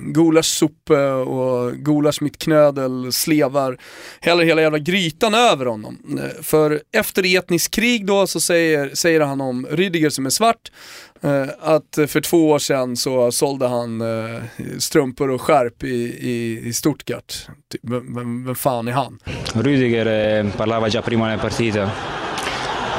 [0.00, 3.78] Gulas gulasch och Gulas mitt knödel, slevar,
[4.20, 5.98] hela, hela jävla grytan över honom.
[6.18, 10.72] Eh, för efter etnisk krig då så säger, säger han om Rydiger som är svart,
[11.20, 14.42] eh, att för två år sedan så sålde han eh,
[14.78, 15.88] strumpor och skärp i,
[16.20, 17.46] i, i Stuttgart.
[17.72, 19.18] Typ, vem, vem fan är han?
[19.54, 21.90] Rydiger eh, parlava già prima nel partita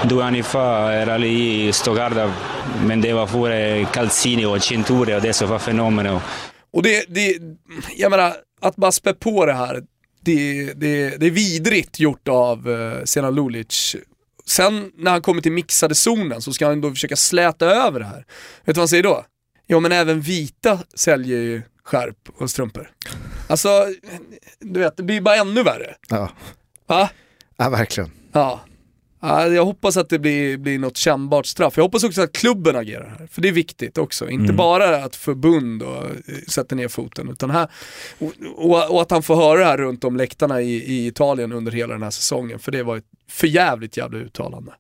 [0.08, 2.32] due anni fa era lì Stoccarda,
[2.86, 6.22] vendeva pure calzini och cinture adesso fa fenomeno.
[6.74, 7.38] Och det, det,
[7.96, 9.84] jag menar, att bara spä på det här,
[10.22, 13.96] det, det, det är vidrigt gjort av uh, Sena Lulic.
[14.46, 18.06] Sen när han kommer till mixade zonen så ska han då försöka släta över det
[18.06, 18.18] här.
[18.18, 18.26] Vet
[18.66, 19.26] du vad han säger då?
[19.68, 22.92] Ja men även vita säljer ju skärp och strumpor.
[23.48, 23.70] Alltså,
[24.60, 25.96] du vet, det blir bara ännu värre.
[26.10, 26.30] Ja.
[26.88, 27.10] Va?
[27.58, 28.12] Ja, verkligen.
[28.32, 28.62] Ja.
[29.22, 31.74] Jag hoppas att det blir, blir något kännbart straff.
[31.78, 34.30] Jag hoppas också att klubben agerar här, för det är viktigt också.
[34.30, 34.56] Inte mm.
[34.56, 36.12] bara att förbund och eh,
[36.48, 37.72] sätter ner foten, utan här,
[38.20, 41.52] och, och, och, att han får höra det här runt om läktarna i, i Italien
[41.52, 44.72] under hela den här säsongen, för det var ett förjävligt jävla uttalande.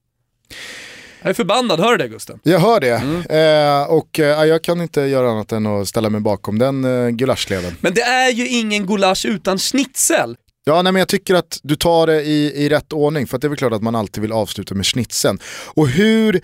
[1.22, 2.40] Jag är förbannad, hör du det Gusten?
[2.44, 3.22] Jag hör det, mm.
[3.22, 7.10] eh, och eh, jag kan inte göra annat än att ställa mig bakom den eh,
[7.10, 7.74] gulaschleden.
[7.82, 10.36] Men det är ju ingen gulasch utan schnitzel.
[10.64, 13.48] Ja, nej, men jag tycker att du tar det i, i rätt ordning, för det
[13.48, 15.40] är väl klart att man alltid vill avsluta med schnitzeln.
[15.74, 16.42] Och hur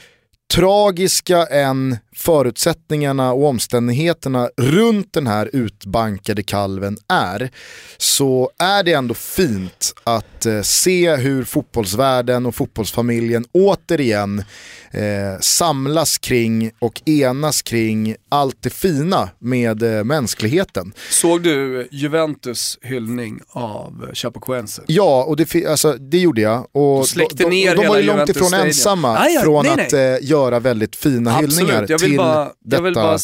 [0.53, 7.49] tragiska än förutsättningarna och omständigheterna runt den här utbankade kalven är,
[7.97, 14.43] så är det ändå fint att eh, se hur fotbollsvärlden och fotbollsfamiljen återigen
[14.91, 20.93] eh, samlas kring och enas kring allt det fina med eh, mänskligheten.
[21.09, 24.81] Såg du Juventus hyllning av Chapecoense?
[24.87, 26.67] Ja, och det, alltså, det gjorde jag.
[26.71, 29.85] Och de, de, ner de, de var ju långt ifrån ensamma ah, ja, från nej,
[29.85, 30.13] att nej.
[30.13, 31.57] Eh, göra väldigt fina Absolut.
[31.59, 32.75] hyllningar vill bara, detta.
[32.75, 33.17] Jag vill bara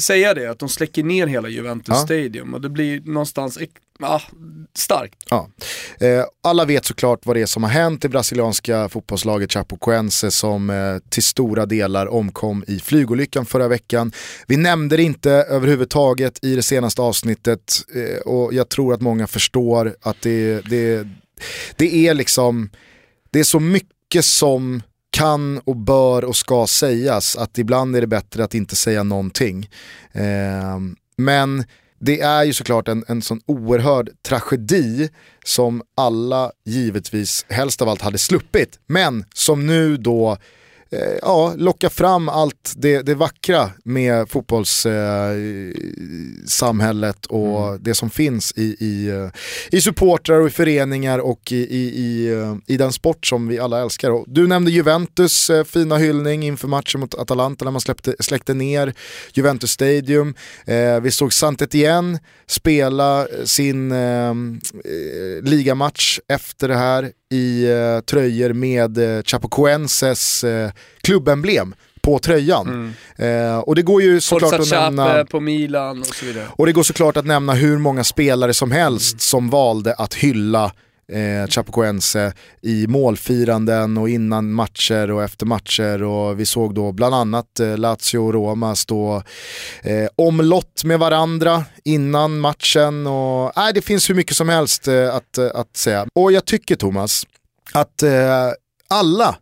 [0.00, 2.04] säga det, att de släcker ner hela Juventus ja.
[2.04, 3.58] Stadium och det blir någonstans
[4.02, 4.22] Ja,
[4.74, 5.18] starkt.
[5.30, 5.48] Ja.
[6.00, 10.70] Eh, alla vet såklart vad det är som har hänt i brasilianska fotbollslaget Chapecoense som
[10.70, 14.12] eh, till stora delar omkom i flygolyckan förra veckan.
[14.46, 19.26] Vi nämnde det inte överhuvudtaget i det senaste avsnittet eh, och jag tror att många
[19.26, 21.08] förstår att det, det,
[21.76, 22.70] det är liksom,
[23.30, 24.82] det är så mycket som
[25.20, 29.70] kan och bör och ska sägas att ibland är det bättre att inte säga någonting.
[30.12, 30.78] Eh,
[31.16, 31.64] men
[31.98, 35.08] det är ju såklart en, en sån oerhörd tragedi
[35.44, 40.38] som alla givetvis helst av allt hade sluppit, men som nu då eh,
[41.22, 47.82] ja, locka fram allt det, det vackra med fotbollssamhället eh, och mm.
[47.82, 49.28] det som finns i, i, eh,
[49.70, 53.58] i supportrar och i föreningar och i, i, i, eh, i den sport som vi
[53.58, 54.10] alla älskar.
[54.10, 58.54] Och du nämnde Juventus eh, fina hyllning inför matchen mot Atalanta när man släppte, släckte
[58.54, 58.94] ner
[59.32, 60.34] Juventus Stadium.
[60.64, 64.34] Eh, vi såg Saint-Étienne spela sin eh,
[65.42, 70.70] ligamatch efter det här i eh, tröjor med eh, Chapecoenses eh,
[71.02, 72.94] klubbemblem på tröjan.
[73.16, 73.52] Mm.
[73.52, 75.24] Eh, och det går ju såklart att nämna...
[75.24, 76.46] på Milan och så vidare.
[76.50, 79.18] Och det går såklart att nämna hur många spelare som helst mm.
[79.18, 80.72] som valde att hylla
[81.12, 82.32] eh, Chapecoense
[82.62, 87.78] i målfiranden och innan matcher och efter matcher och vi såg då bland annat eh,
[87.78, 89.22] Lazio och Roma stå
[89.82, 95.14] eh, omlott med varandra innan matchen och nej, det finns hur mycket som helst eh,
[95.14, 96.06] att, eh, att säga.
[96.14, 97.26] Och jag tycker Thomas
[97.72, 98.50] att eh,
[98.88, 99.36] alla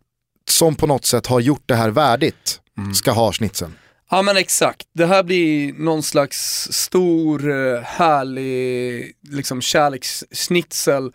[0.49, 2.93] som på något sätt har gjort det här värdigt mm.
[2.93, 3.75] ska ha snitsen.
[4.11, 11.11] Ja men exakt, det här blir någon slags stor eh, härlig liksom kärlekssnitzel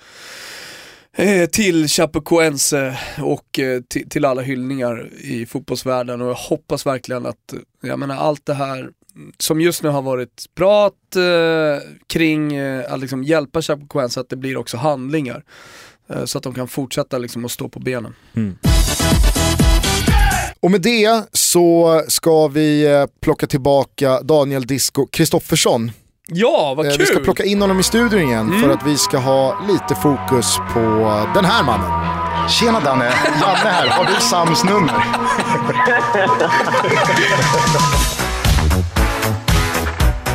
[1.17, 3.81] eh, till Chapecoense och eh,
[4.11, 8.55] till, alla hyllningar i fotbollsvärlden och jag hoppas verkligen att, eh, jag menar allt det
[8.55, 8.91] här
[9.39, 14.57] som just nu har varit prat eh, kring att liksom hjälpa Chapecoense, att det blir
[14.57, 15.45] också handlingar.
[16.25, 18.15] så att de kan fortsätta liksom att stå på benen.
[18.37, 18.57] Mm.
[20.65, 25.93] Och med det så ska vi eh, plocka tillbaka Daniel Disco Kristoffersson.
[26.29, 26.95] Ja, vad kul!
[26.95, 28.63] Eh, vi ska plocka in honom i studion igen mm.
[28.63, 30.81] för att vi ska ha lite fokus på
[31.35, 31.91] den här mannen.
[32.49, 33.05] Tjena Danne,
[33.41, 33.89] Janne här.
[33.89, 34.95] Har du Sams nummer?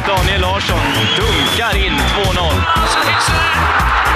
[0.08, 0.80] Daniel Larsson
[1.18, 4.09] dunkar in 2-0.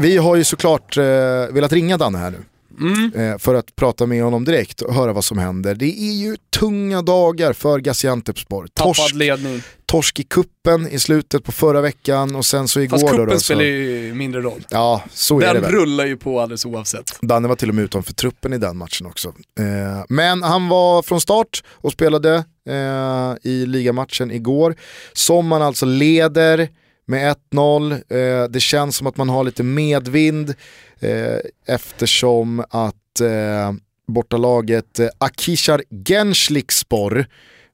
[0.00, 1.02] Vi har ju såklart eh,
[1.50, 2.38] velat ringa Danne här nu.
[2.80, 3.32] mm.
[3.32, 5.74] eh, för att prata med honom direkt och höra vad som händer.
[5.74, 8.68] Det är ju tunga dagar för Gaziantepspor.
[8.74, 9.62] Torsk, ledning.
[9.86, 13.38] torsk i kuppen i slutet på förra veckan och sen så igår Fast kuppen då,
[13.38, 14.66] spelar ju mindre roll.
[14.70, 15.72] Ja, så den är det väl.
[15.72, 17.18] rullar ju på alldeles oavsett.
[17.20, 19.28] Danne var till och med utanför truppen i den matchen också.
[19.28, 24.76] Eh, men han var från start och spelade eh, i ligamatchen igår.
[25.12, 26.68] Som man alltså leder
[27.10, 27.92] med 1-0.
[27.92, 30.54] Eh, det känns som att man har lite medvind
[31.00, 33.72] eh, eftersom att eh,
[34.06, 37.26] bortalaget eh, Akishar Genschlikspor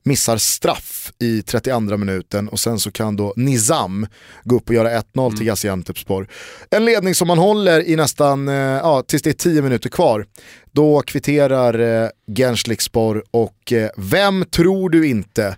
[0.06, 4.06] missar straff i 32 minuten och sen så kan då Nizam
[4.44, 5.36] gå upp och göra 1-0 mm.
[5.36, 6.28] till Gaziantepspor.
[6.70, 10.26] En ledning som man håller i nästan, eh, ja tills det är 10 minuter kvar.
[10.72, 15.56] Då kvitterar eh, Genschlikspor och eh, vem tror du inte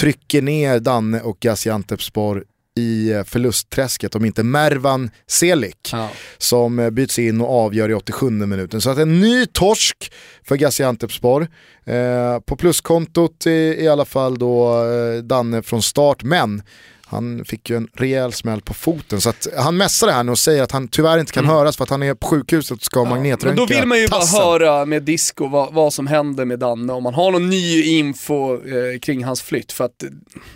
[0.00, 2.44] trycker ner Danne och Gaziantepspor
[2.78, 6.10] i förlustträsket om inte Mervan Selik ja.
[6.38, 8.80] som eh, byts in och avgör i 87 minuten.
[8.80, 10.12] Så att en ny torsk
[10.42, 11.48] för Gaziantepspor.
[11.84, 16.62] Eh, på pluskontot i, i alla fall då eh, Danne från start, men
[17.10, 19.20] han fick ju en rejäl smäll på foten.
[19.20, 21.56] Så att han mässar det här nu och säger att han tyvärr inte kan mm.
[21.56, 23.98] höras för att han är på sjukhuset och ska ja, magnetröntga Men då vill man
[23.98, 24.38] ju tassen.
[24.38, 27.82] bara höra med disco vad, vad, som händer med Danne, om man har någon ny
[27.82, 29.72] info eh, kring hans flytt.
[29.72, 30.04] För att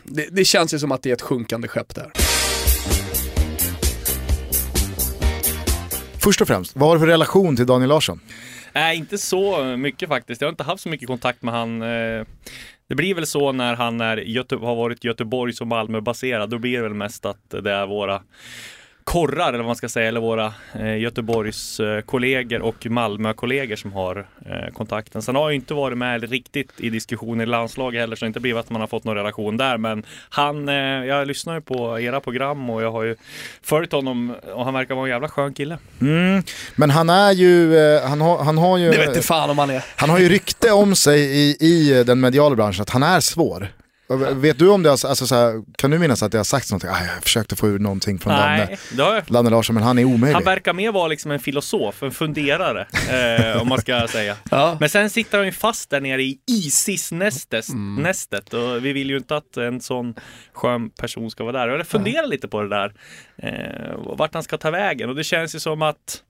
[0.04, 2.12] det, det känns ju som att det är ett sjunkande skepp där.
[6.18, 8.20] Först och främst, vad har du för relation till Daniel Larsson?
[8.74, 10.40] Nej, inte så mycket faktiskt.
[10.40, 11.82] Jag har inte haft så mycket kontakt med han.
[12.92, 16.50] Det blir väl så när han är Göte har varit Göteborgs och Malmö baserad.
[16.50, 18.22] Då blir det väl mest att det är våra
[19.04, 23.76] korrar eller vad man ska säga, eller våra eh, Göteborgs eh, kollegor och Malmö kollegor
[23.76, 25.22] som har eh, kontakten.
[25.22, 28.28] Sen har jag inte varit med riktigt i diskussioner i landslaget heller, så det har
[28.28, 29.78] inte blivit att man har fått någon relation där.
[29.78, 33.16] Men han, eh, jag lyssnar ju på era program och jag har ju
[33.62, 35.78] följt honom och han verkar vara en jävla skön kille.
[36.00, 36.42] Mm.
[36.76, 38.90] Men han är ju, eh, han har, han har ju...
[38.90, 39.84] Det vet inte fan om han är.
[39.96, 43.68] Han har ju rykte om sig i, i den mediala branschen att han är svår.
[44.16, 46.70] Vet du om det, alltså, alltså, så här, kan du minnas att det har sagts
[46.70, 46.90] någonting?
[46.90, 50.34] Ah, jag försökte få ur någonting från Nej, Danne, Danne Larsson, men han är omöjlig.
[50.34, 54.36] Han verkar mer vara liksom en filosof, en funderare, eh, om man ska säga.
[54.50, 54.76] Ja.
[54.80, 58.02] Men sen sitter han ju fast där nere i Isis-nästet, mm.
[58.02, 60.14] nästet, och vi vill ju inte att en sån
[60.52, 61.68] skön person ska vara där.
[61.68, 62.28] Jag funderar ja.
[62.28, 62.92] lite på det där,
[63.36, 66.22] eh, vart han ska ta vägen, och det känns ju som att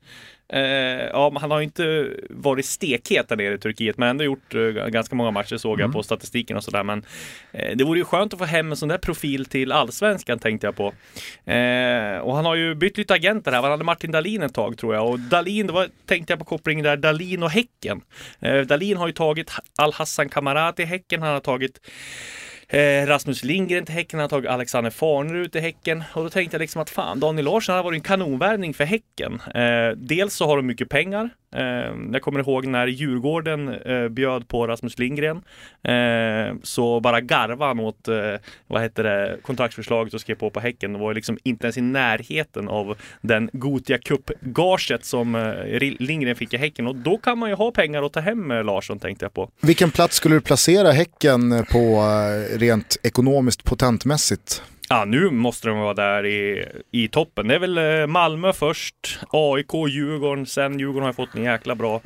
[1.13, 5.17] ja, han har inte varit stekhet där nere i Turkiet, men ändå gjort eh, ganska
[5.17, 5.93] många matcher såg jag mm.
[5.93, 6.83] på statistiken och sådär.
[6.83, 7.05] Men
[7.53, 10.67] eh, det vore ju skönt att få hem en sån där profil till allsvenskan tänkte
[10.67, 10.87] jag på.
[11.51, 13.63] Eh, och han har ju bytt lite agenter här.
[13.63, 15.11] Han hade Martin Dahlin ett tag tror jag.
[15.11, 18.01] Och Dahlin, då tänkte jag på kopplingen där, Dahlin och Häcken.
[18.41, 21.23] Eh, Dahlin har ju tagit Al-Hassan Kamarat i Häcken.
[21.23, 21.81] Han har tagit
[22.73, 26.05] Eh, Rasmus Lindgren till Häcken, han har tagit Alexander Farnerud till Häcken.
[26.13, 29.41] Och då tänkte jag liksom att fan, Daniel Larsson har varit en kanonvärvning för Häcken.
[29.55, 31.31] Eh, dels så har de mycket pengar.
[31.53, 35.43] Eh, jag kommer ihåg när Djurgården eh, bjöd på Rasmus Lindgren.
[35.83, 38.15] Eh, så bara garvade han åt, eh,
[38.67, 40.93] vad heter det, kontraktsförslaget och skrev på på Häcken.
[40.93, 46.55] Det var liksom inte ens i närheten av den Gotia Cup-gaget som eh, Lindgren fick
[46.55, 46.87] i Häcken.
[46.87, 49.51] Och då kan man ju ha pengar att ta hem eh, Larsson tänkte jag på.
[49.61, 54.63] Vilken plats skulle du placera Häcken på eh, rent ekonomiskt potentmässigt?
[54.93, 57.49] Ja, nu måste de vara där i, i toppen.
[57.49, 62.01] Det är väl eh, Malmö först, AIK, Djurgården, sen Djurgården har fått en jäkla bra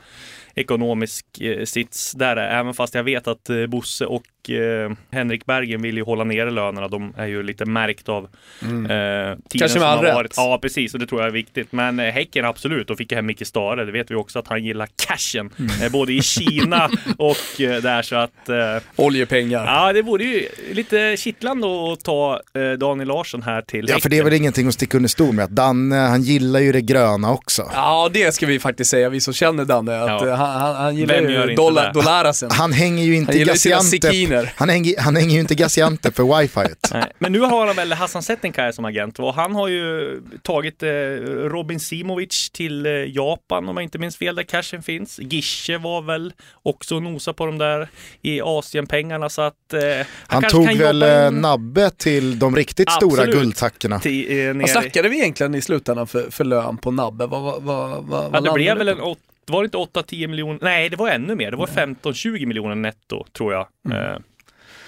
[0.55, 2.37] ekonomisk eh, sits där.
[2.37, 6.51] Även fast jag vet att eh, Bosse och eh, Henrik Bergen vill ju hålla nere
[6.51, 6.89] lönerna.
[6.89, 8.29] De är ju lite märkt av
[8.63, 8.85] mm.
[8.85, 10.33] eh, tiden Kanske med all rätt.
[10.37, 10.95] Ja, precis.
[10.95, 11.73] Och det tror jag är viktigt.
[11.73, 12.91] Men eh, Häcken absolut.
[12.91, 13.85] Och fick hem Micke Stare.
[13.85, 15.51] Det vet vi också att han gillar cashen.
[15.59, 15.83] Mm.
[15.83, 18.49] Eh, både i Kina och eh, där så att...
[18.49, 18.57] Eh,
[18.97, 19.65] Oljepengar.
[19.67, 24.01] Ja, det vore ju lite kittlande att ta eh, Daniel Larsson här till Ja, Häcken.
[24.01, 25.45] för det är väl ingenting att sticka under stol med.
[25.45, 27.71] Att Danne, han gillar ju det gröna också.
[27.75, 30.01] Ja, det ska vi faktiskt säga, vi som känner Danne.
[30.01, 30.35] Att, ja.
[30.35, 32.51] han, han, han gillar ju dollar, dollarasen.
[32.53, 36.75] Han hänger ju inte Gaziantep han hänger, han hänger ju inte Gaziantep för wifi.
[37.19, 40.89] Men nu har han väl Hassan Settenkaj som agent och han har ju tagit eh,
[40.89, 45.19] Robin Simovic till eh, Japan om jag inte minns fel där cashen finns.
[45.19, 46.33] Gische var väl
[46.63, 47.89] också nosa på de där
[48.23, 49.81] i Asienpengarna så att eh,
[50.27, 51.35] han, han tog väl en...
[51.35, 53.13] Eh, Nabbe till de riktigt Absolut.
[53.13, 54.01] stora guldtackorna.
[54.01, 57.27] Till, eh, vad snackade vi egentligen i slutändan för, för lön på Nabbe?
[57.27, 59.17] Vad, vad, vad, vad ja, det blev väl en var
[59.53, 60.59] det inte 8-10 miljoner?
[60.63, 61.51] Nej, det var ännu mer.
[61.51, 63.69] Det var 15-20 miljoner netto tror jag.
[63.85, 63.99] Mm.
[63.99, 64.19] Eh,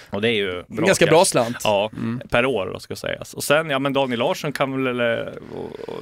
[0.09, 1.11] och det är ju bra Ganska cash.
[1.11, 1.57] bra slant.
[1.63, 2.21] Ja, mm.
[2.29, 3.33] per år då ska sägas.
[3.33, 4.97] Och sen, ja men Daniel Larsson kan väl,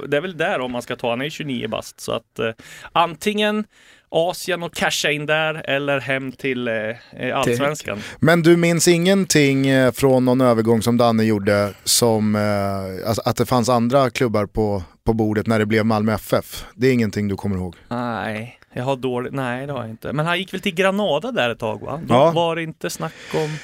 [0.06, 2.00] det är väl där om man ska ta, han är 29 bast.
[2.00, 2.50] Så att eh,
[2.92, 3.64] antingen
[4.10, 7.98] Asien och casha in där eller hem till eh, allsvenskan.
[8.18, 13.36] Men du minns ingenting eh, från någon övergång som Danne gjorde som eh, alltså att
[13.36, 16.64] det fanns andra klubbar på, på bordet när det blev Malmö FF?
[16.74, 17.76] Det är ingenting du kommer ihåg?
[17.88, 20.12] Nej, Jag har dåligt, nej det har jag inte.
[20.12, 22.00] Men han gick väl till Granada där ett tag va?
[22.06, 22.30] Då ja.
[22.30, 23.56] var det inte snack om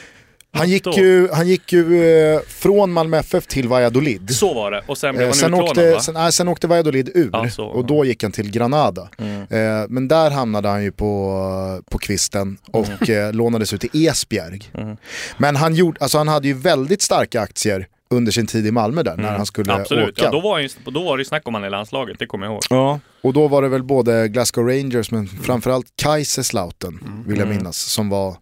[0.54, 4.36] han gick, ju, han gick ju eh, från Malmö FF till Valladolid.
[4.36, 6.00] Så var det, och sen blev eh, han sen utlånad åkte, va?
[6.00, 9.08] Sen, nej, sen åkte Valladolid ur ja, så, och då gick han till Granada.
[9.18, 9.40] Mm.
[9.40, 13.28] Eh, men där hamnade han ju på, på kvisten och mm.
[13.28, 14.70] eh, lånades ut till Esbjerg.
[14.74, 14.96] Mm.
[15.36, 19.02] Men han, gjorde, alltså, han hade ju väldigt starka aktier under sin tid i Malmö
[19.02, 19.36] där, när mm.
[19.36, 20.08] han skulle Absolut.
[20.08, 20.24] åka.
[20.24, 22.46] Ja, då, var ju, då var det ju snack om han i landslaget, det kommer
[22.46, 22.62] jag ihåg.
[22.70, 27.24] Ja, och då var det väl både Glasgow Rangers men framförallt Kaiserslautern, mm.
[27.26, 27.56] vill jag mm.
[27.56, 28.36] minnas, som var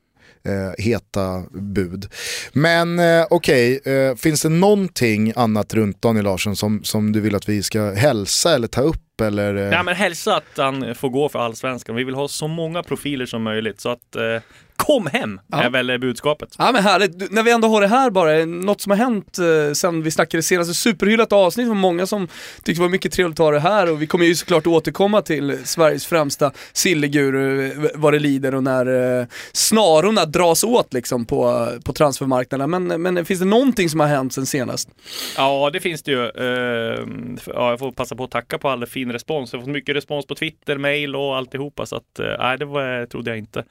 [0.44, 2.06] eh, heta bud.
[2.52, 7.20] Men eh, okej, okay, eh, finns det någonting annat runt Daniel Larsson som, som du
[7.20, 9.11] vill att vi ska hälsa eller ta upp?
[9.22, 9.62] Eller, eh?
[9.62, 11.96] Ja, men hälsa att han får gå för allsvenskan.
[11.96, 13.80] Vi vill ha så många profiler som möjligt.
[13.80, 14.42] Så att eh,
[14.86, 15.62] Kom hem, ja.
[15.62, 16.54] är väl budskapet.
[16.58, 17.30] Ja men härligt.
[17.30, 20.42] När vi ändå har det här bara, något som har hänt eh, sen vi snackade
[20.42, 23.90] senaste superhyllat avsnitt var många som tyckte det var mycket trevligt att ha det här
[23.90, 28.62] och vi kommer ju såklart återkomma till Sveriges främsta silleguru eh, vad det lider och
[28.62, 32.70] när eh, snarorna dras åt liksom på, på transfermarknaden.
[32.70, 34.88] Men, men finns det någonting som har hänt sen senast?
[35.36, 36.18] Ja det finns det ju.
[36.18, 37.06] Uh,
[37.46, 39.52] ja, jag får passa på att tacka på all fin respons.
[39.52, 42.64] Jag har fått mycket respons på Twitter, mail och alltihopa så att, eh, nej det
[42.64, 43.64] var, trodde jag inte.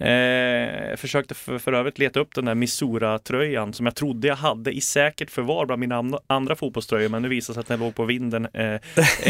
[0.00, 4.72] Eh, försökte för, för övrigt leta upp den där Missoura-tröjan som jag trodde jag hade
[4.72, 8.04] i säkert förvar bland mina andra, fotbollströjor men nu visade sig att den låg på
[8.04, 8.74] vinden eh,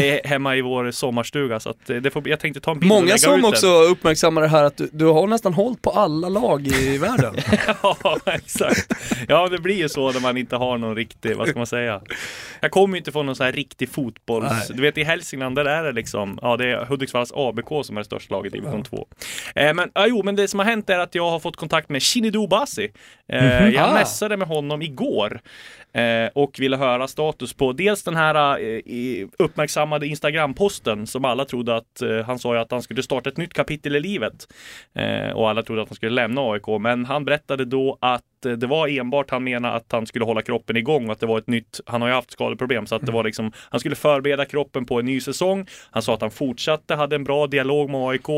[0.03, 2.89] eh, hemma i vår sommarstuga så att eh, det får, jag tänkte ta en bild
[2.89, 6.67] Många som också uppmärksammar det här att du, du, har nästan hållit på alla lag
[6.67, 7.35] i världen.
[7.83, 8.93] ja, exakt.
[9.27, 12.01] Ja, det blir ju så när man inte har någon riktig, vad ska man säga?
[12.59, 14.49] Jag kommer ju inte få någon så här riktig fotbolls...
[14.49, 14.61] Nej.
[14.69, 18.01] Du vet i Hälsingland där är det liksom, ja det är Hudiksvalls ABK som är
[18.01, 19.07] det största laget i division 2.
[19.55, 21.89] Eh, men, ja, jo, men det som har hänt är att jag har fått kontakt
[21.89, 22.91] med Shinidu Basi.
[23.27, 23.75] Eh, mm -hmm.
[23.75, 23.93] Jag ah.
[23.93, 25.41] messade med honom igår
[25.93, 31.75] eh, och ville höra status på dels den här eh, uppmärksammade Instagram-posten som alla trodde
[31.75, 34.47] att eh, han sa att han skulle starta ett nytt kapitel i livet
[34.93, 36.67] eh, och alla trodde att han skulle lämna AIK.
[36.79, 40.41] Men han berättade då att Eh, det var enbart han menade att han skulle hålla
[40.41, 43.05] kroppen igång och att det var ett nytt, han har ju haft skadeproblem så att
[43.05, 45.67] det var liksom, han skulle förbereda kroppen på en ny säsong.
[45.91, 48.29] Han sa att han fortsatte, hade en bra dialog med AIK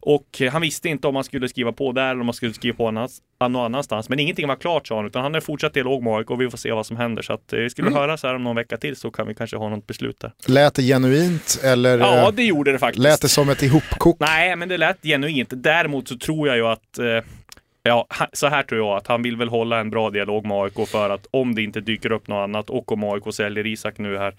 [0.00, 2.76] och han visste inte om han skulle skriva på där eller om han skulle skriva
[2.76, 4.08] på någon annanstans.
[4.08, 6.50] Men ingenting var klart sa han, utan han har fortsatt dialog med AIK och vi
[6.50, 7.22] får se vad som händer.
[7.22, 7.98] Så att eh, vi skulle mm.
[7.98, 10.32] höra så här om någon vecka till så kan vi kanske ha något beslut där.
[10.46, 11.98] Lät det genuint eller?
[11.98, 13.02] Ja, det gjorde det faktiskt.
[13.02, 14.16] Lät det som ett ihopkok?
[14.20, 15.48] Nej, men det lät genuint.
[15.52, 17.04] Däremot så tror jag ju att eh,
[17.82, 20.88] Ja, så här tror jag att han vill väl hålla en bra dialog med AIK
[20.88, 24.18] för att om det inte dyker upp något annat och om AIK säljer Isak nu
[24.18, 24.34] här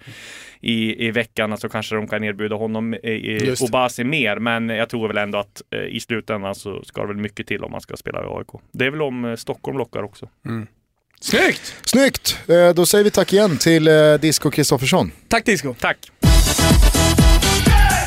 [0.60, 4.38] i, i veckan så kanske de kan erbjuda honom i, Obasi mer.
[4.38, 7.64] Men jag tror väl ändå att eh, i slutändan så ska det väl mycket till
[7.64, 8.62] om man ska spela i AIK.
[8.72, 10.28] Det är väl om eh, Stockholm lockar också.
[10.46, 10.66] Mm.
[11.20, 11.76] Snyggt!
[11.82, 12.38] Snyggt!
[12.48, 13.88] Eh, då säger vi tack igen till
[14.20, 15.12] Disco Kristoffersson.
[15.28, 15.74] Tack Disco!
[15.80, 16.10] Tack!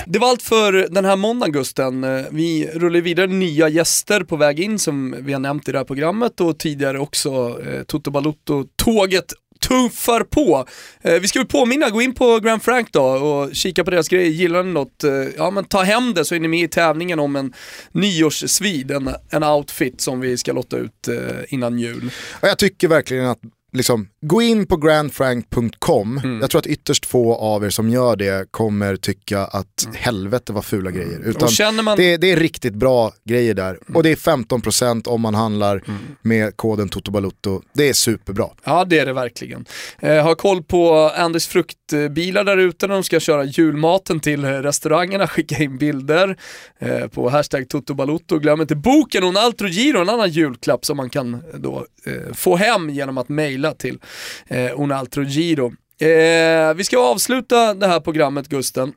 [0.07, 2.03] Det var allt för den här måndagen Gusten.
[2.03, 5.77] Eh, vi rullar vidare nya gäster på väg in som vi har nämnt i det
[5.77, 9.33] här programmet och tidigare också eh, Toto Balutto-tåget
[9.67, 10.65] tuffar på.
[11.01, 14.07] Eh, vi ska väl påminna, gå in på Grand Frank då och kika på deras
[14.07, 14.29] grejer.
[14.29, 17.19] Gillar ni något, eh, ja men ta hem det så är ni med i tävlingen
[17.19, 17.53] om en
[17.91, 22.11] nyårssvid, en, en outfit som vi ska lotta ut eh, innan jul.
[22.41, 23.39] Jag tycker verkligen att
[23.75, 26.17] liksom, gå in på grandfrank.com.
[26.17, 26.41] Mm.
[26.41, 29.95] Jag tror att ytterst få av er som gör det kommer tycka att mm.
[29.95, 31.01] helvete var fula mm.
[31.01, 31.19] grejer.
[31.19, 31.97] Utan man...
[31.97, 33.69] det, det, är riktigt bra grejer där.
[33.69, 33.95] Mm.
[33.95, 35.99] Och det är 15% om man handlar mm.
[36.21, 37.61] med koden TOTOBALUTTO.
[37.73, 38.49] Det är superbra.
[38.63, 39.65] Ja det är det verkligen.
[39.99, 45.27] Eh, ha koll på Anders fruktbilar där ute när de ska köra julmaten till restaurangerna.
[45.27, 46.37] Skicka in bilder
[46.79, 48.39] eh, på hashtag TOTOBALUTTO.
[48.39, 52.33] Glöm inte boken och en Altro Giro, en annan julklapp som man kan då eh,
[52.33, 53.99] få hem genom att mejla till
[54.47, 55.73] eh, Unaltro Giro.
[55.99, 58.93] Eh, vi ska avsluta det här programmet Gusten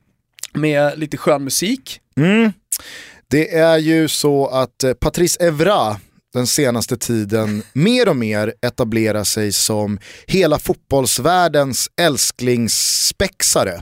[0.53, 1.99] med lite skön musik.
[2.17, 2.51] Mm.
[3.27, 5.97] Det är ju så att eh, Patrice Evra
[6.33, 13.81] den senaste tiden mer och mer etablerar sig som hela fotbollsvärldens älsklingsspexare.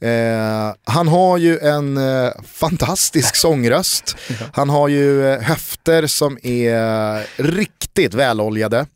[0.00, 4.16] Eh, han har ju en eh, fantastisk sångröst.
[4.52, 8.86] Han har ju eh, höfter som är riktigt väloljade.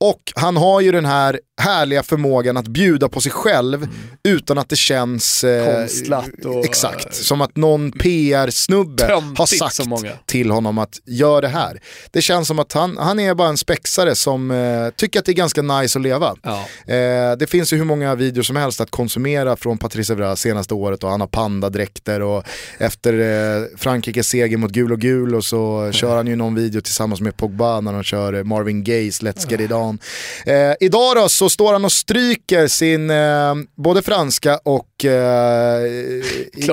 [0.00, 3.94] Och han har ju den här härliga förmågan att bjuda på sig själv mm.
[4.24, 5.44] utan att det känns...
[5.44, 6.64] Eh, Konstlat och...
[6.64, 11.80] Exakt, som att någon PR-snubbe har sagt till honom att gör det här.
[12.10, 15.32] Det känns som att han, han är bara en spexare som eh, tycker att det
[15.32, 16.34] är ganska nice att leva.
[16.42, 16.58] Ja.
[16.94, 20.74] Eh, det finns ju hur många videor som helst att konsumera från Patrice Evra senaste
[20.74, 22.44] året och han har pandadräkter och
[22.78, 26.80] efter eh, Frankrikes seger mot gul och gul och så kör han ju någon video
[26.80, 29.98] tillsammans med Pogba när de kör Marvin Gayes Let's Get It On Jean.
[30.46, 35.82] Eh, idag då så står han och stryker sin eh, både franska och eh,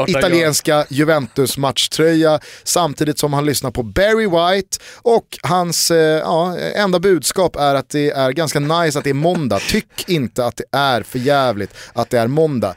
[0.07, 6.99] italienska Juventus matchtröja samtidigt som han lyssnar på Barry White och hans eh, ja, enda
[6.99, 9.59] budskap är att det är ganska nice att det är måndag.
[9.59, 12.75] Tyck inte att det är för jävligt att det är måndag.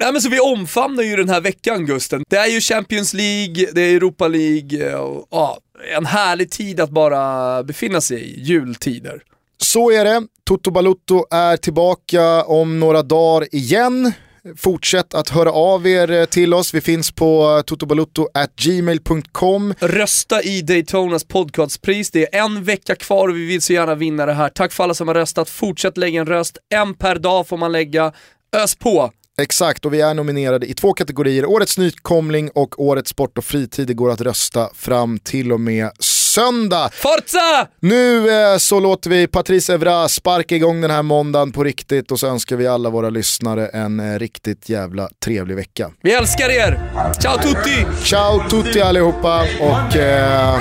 [0.00, 2.22] Eh, Nej, men så vi omfamnar ju den här veckan Gusten.
[2.30, 5.58] Det är ju Champions League, det är Europa League och ja,
[5.96, 9.22] en härlig tid att bara befinna sig i, jultider.
[9.60, 10.22] Så är det.
[10.44, 14.12] Toto Balutto är tillbaka om några dagar igen.
[14.56, 16.74] Fortsätt att höra av er till oss.
[16.74, 19.74] Vi finns på totobalutto.gmail.com.
[19.80, 22.10] Rösta i Daytonas podcastpris.
[22.10, 24.48] Det är en vecka kvar och vi vill så gärna vinna det här.
[24.48, 25.50] Tack för alla som har röstat.
[25.50, 26.58] Fortsätt lägga en röst.
[26.74, 28.12] En per dag får man lägga.
[28.56, 29.12] Ös på!
[29.40, 31.46] Exakt, och vi är nominerade i två kategorier.
[31.46, 33.86] Årets nykomling och Årets sport och fritid.
[33.86, 36.90] Det går att rösta fram till och med söndag.
[36.92, 37.68] Forza!
[37.80, 42.20] Nu eh, så låter vi Patrice Evra sparka igång den här måndagen på riktigt och
[42.20, 45.90] så önskar vi alla våra lyssnare en eh, riktigt jävla trevlig vecka.
[46.02, 46.80] Vi älskar er!
[47.20, 47.86] Ciao tutti!
[48.04, 50.60] Ciao tutti allihopa och eh,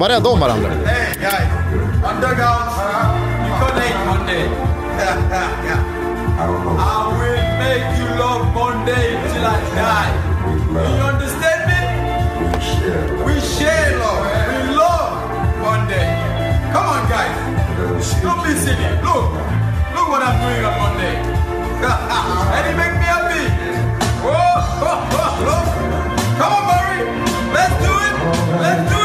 [0.00, 0.70] var rädda om varandra.
[2.02, 2.36] Monday
[5.62, 5.87] till
[9.48, 10.12] I die.
[10.92, 11.80] You understand me?
[12.44, 13.04] We share.
[13.24, 14.24] We share love.
[14.50, 15.12] We love
[15.64, 16.08] Monday.
[16.72, 17.34] Come on, guys.
[18.22, 18.88] Don't be silly.
[19.06, 19.26] Look.
[19.94, 21.16] Look what I'm doing on Monday.
[22.56, 23.44] and it make me happy.
[24.20, 25.64] Oh, oh, oh, oh.
[26.38, 27.00] Come on, Murray.
[27.56, 28.14] Let's do it.
[28.60, 28.97] Let's do it.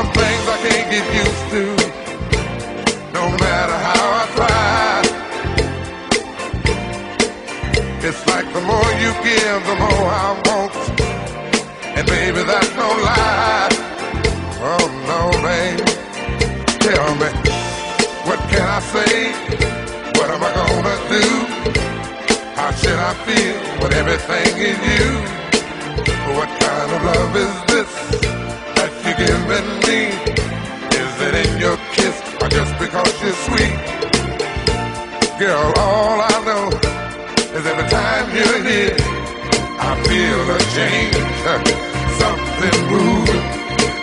[0.00, 1.64] Some things I can't get used to.
[3.18, 5.02] No matter how I try.
[8.08, 10.74] It's like the more you give, the more I want.
[11.96, 13.68] And baby, that's no lie.
[14.72, 15.84] Oh no, babe.
[16.86, 17.30] Tell me,
[18.26, 19.14] what can I say?
[20.16, 21.24] What am I gonna do?
[22.58, 25.08] How should I feel when everything is you?
[26.36, 28.19] What kind of love is this
[29.20, 30.00] giving me?
[31.02, 33.76] Is it in your kiss or just because you're sweet?
[35.38, 36.64] Girl, all I know
[37.56, 38.96] is every time you're here,
[39.88, 41.16] I feel a change,
[42.22, 43.44] something moving.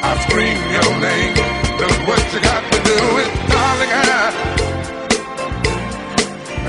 [0.10, 1.36] I scream your name.
[1.82, 3.92] Look what you got to do it, darling.
[3.94, 4.58] I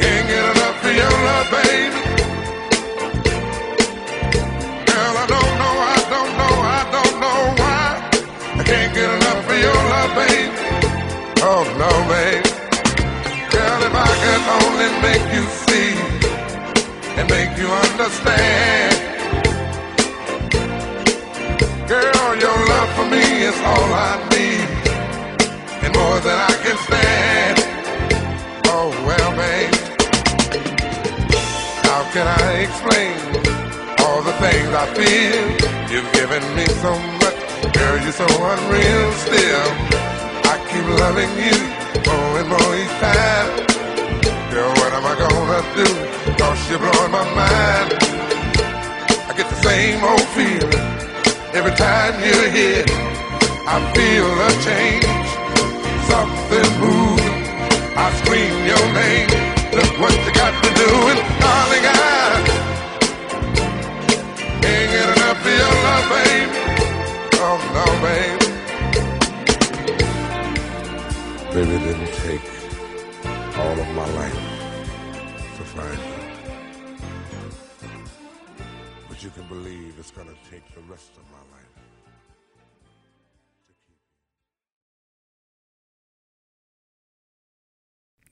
[0.00, 2.27] can't get enough of your love, baby.
[11.50, 12.44] Oh no, baby.
[13.48, 15.92] Girl, if I could only make you see
[17.16, 18.92] and make you understand.
[21.88, 24.68] Girl, your love for me is all I need
[25.84, 27.56] and more than I can stand.
[28.66, 29.74] Oh well, babe.
[31.88, 33.16] How can I explain
[34.04, 35.44] all the things I feel?
[35.90, 36.92] You've given me so
[37.24, 40.27] much, girl, you're so unreal still.
[40.70, 41.56] Keep loving you
[42.04, 43.48] more and more each time.
[44.52, 45.88] Girl, what am I gonna do?
[46.36, 47.90] Cause you're blowing my mind.
[49.28, 50.86] I get the same old feeling
[51.56, 52.84] every time you're here.
[53.66, 55.30] I feel a change,
[56.10, 57.38] something moving.
[57.96, 59.28] I scream your name.
[59.72, 60.90] Look what you got to do,
[61.40, 62.60] darling, I
[64.60, 66.50] can't get enough of your love, babe.
[67.40, 68.47] Oh no, babe.
[71.58, 72.50] Baby, it didn't take
[73.56, 74.42] all of my life
[75.56, 76.18] to find you.
[79.08, 81.80] But you can believe it's gonna take the rest of my life.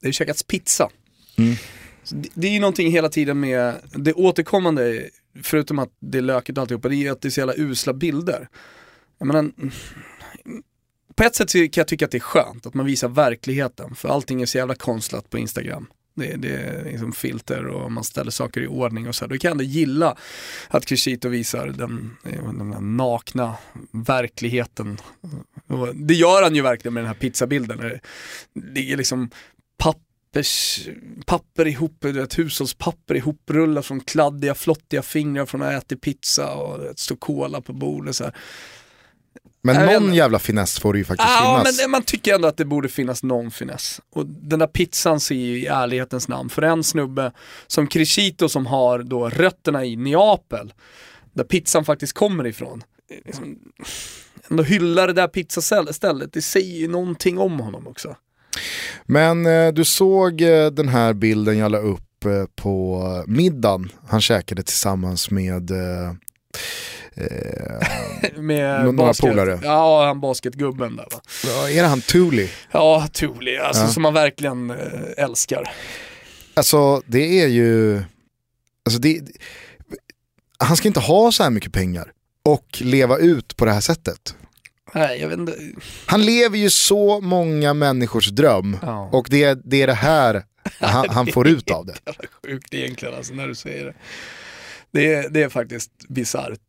[0.00, 0.90] Det har käkats pizza.
[1.38, 1.54] Mm.
[2.10, 5.10] Det, det är ju någonting hela tiden med, det återkommande,
[5.42, 7.92] förutom att det är lökigt och alltihopa, det är att det är så jävla usla
[7.92, 8.48] bilder.
[9.18, 9.50] Jag menar,
[11.16, 14.08] på ett sätt kan jag tycka att det är skönt att man visar verkligheten, för
[14.08, 15.86] allting är så jävla konstlat på Instagram.
[16.14, 19.26] Det, det är liksom filter och man ställer saker i ordning och så.
[19.26, 20.16] Då kan jag ändå gilla
[20.68, 23.54] att Crescito visar den, den nakna
[23.90, 24.98] verkligheten.
[25.66, 27.78] Och det gör han ju verkligen med den här pizzabilden.
[27.78, 28.00] Det
[28.54, 29.30] ligger liksom
[29.78, 30.80] pappers,
[31.26, 36.54] papper ihop, du vet, hushållspapper ihoprullat från kladdiga, flottiga fingrar från att ha ätit pizza
[36.54, 38.16] och det står cola på bordet.
[38.16, 38.34] Så här.
[39.66, 40.16] Men någon vet.
[40.16, 41.80] jävla finess får det ju faktiskt ja, finnas.
[41.82, 44.00] men man tycker ändå att det borde finnas någon finess.
[44.12, 47.32] Och den där pizzan ser ju i ärlighetens namn, för en snubbe
[47.66, 50.72] som Crescito som har då rötterna i Neapel,
[51.32, 52.82] där pizzan faktiskt kommer ifrån.
[53.24, 53.58] Liksom,
[54.50, 58.16] ändå hyllar det där pizzastället, det säger ju någonting om honom också.
[59.04, 64.20] Men eh, du såg eh, den här bilden jag la upp eh, på middagen han
[64.20, 65.70] käkade tillsammans med
[67.16, 69.30] eh, med några basket.
[69.30, 69.60] polare.
[69.62, 71.20] Ja, han basketgubben där va.
[71.46, 72.48] Ja, är det han Thule?
[72.70, 73.88] Ja, Thule, alltså ja.
[73.88, 74.76] som man verkligen eh,
[75.16, 75.70] älskar.
[76.54, 78.02] Alltså det är ju,
[78.84, 79.20] alltså det,
[80.58, 82.12] han ska inte ha så här mycket pengar
[82.44, 84.36] och leva ut på det här sättet.
[84.94, 85.56] Nej, jag vet inte.
[86.06, 89.10] Han lever ju så många människors dröm ja.
[89.12, 90.44] och det, det är det här
[90.80, 91.94] han, han får ut av det.
[92.04, 93.94] Det är sjukt egentligen alltså när du säger det.
[94.90, 96.60] Det är, det är faktiskt bisarrt.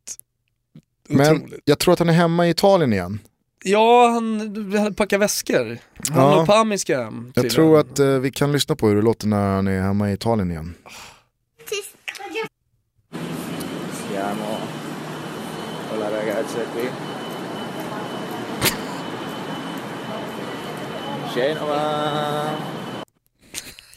[1.08, 3.18] Men jag tror att han är hemma i Italien igen.
[3.64, 5.78] Ja, han packar väskor.
[6.10, 6.40] Han ja.
[6.40, 7.32] och Pami ska hem.
[7.34, 10.10] Jag tror att uh, vi kan lyssna på hur det låter när han är hemma
[10.10, 10.74] i Italien igen.
[14.08, 14.58] Siamo
[15.90, 16.88] con la ragazza qui.
[21.34, 21.80] Genova.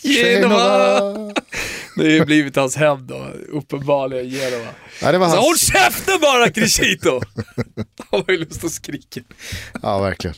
[0.04, 1.34] Genova!
[2.04, 4.72] Det har ju blivit hans hem då, uppenbarligen Genova.
[5.02, 5.40] Ja, det var hans...
[5.40, 7.22] Håll käften bara Crescito!
[8.12, 9.22] Han har ju lust att skrika.
[9.82, 10.36] Ja, verkligen.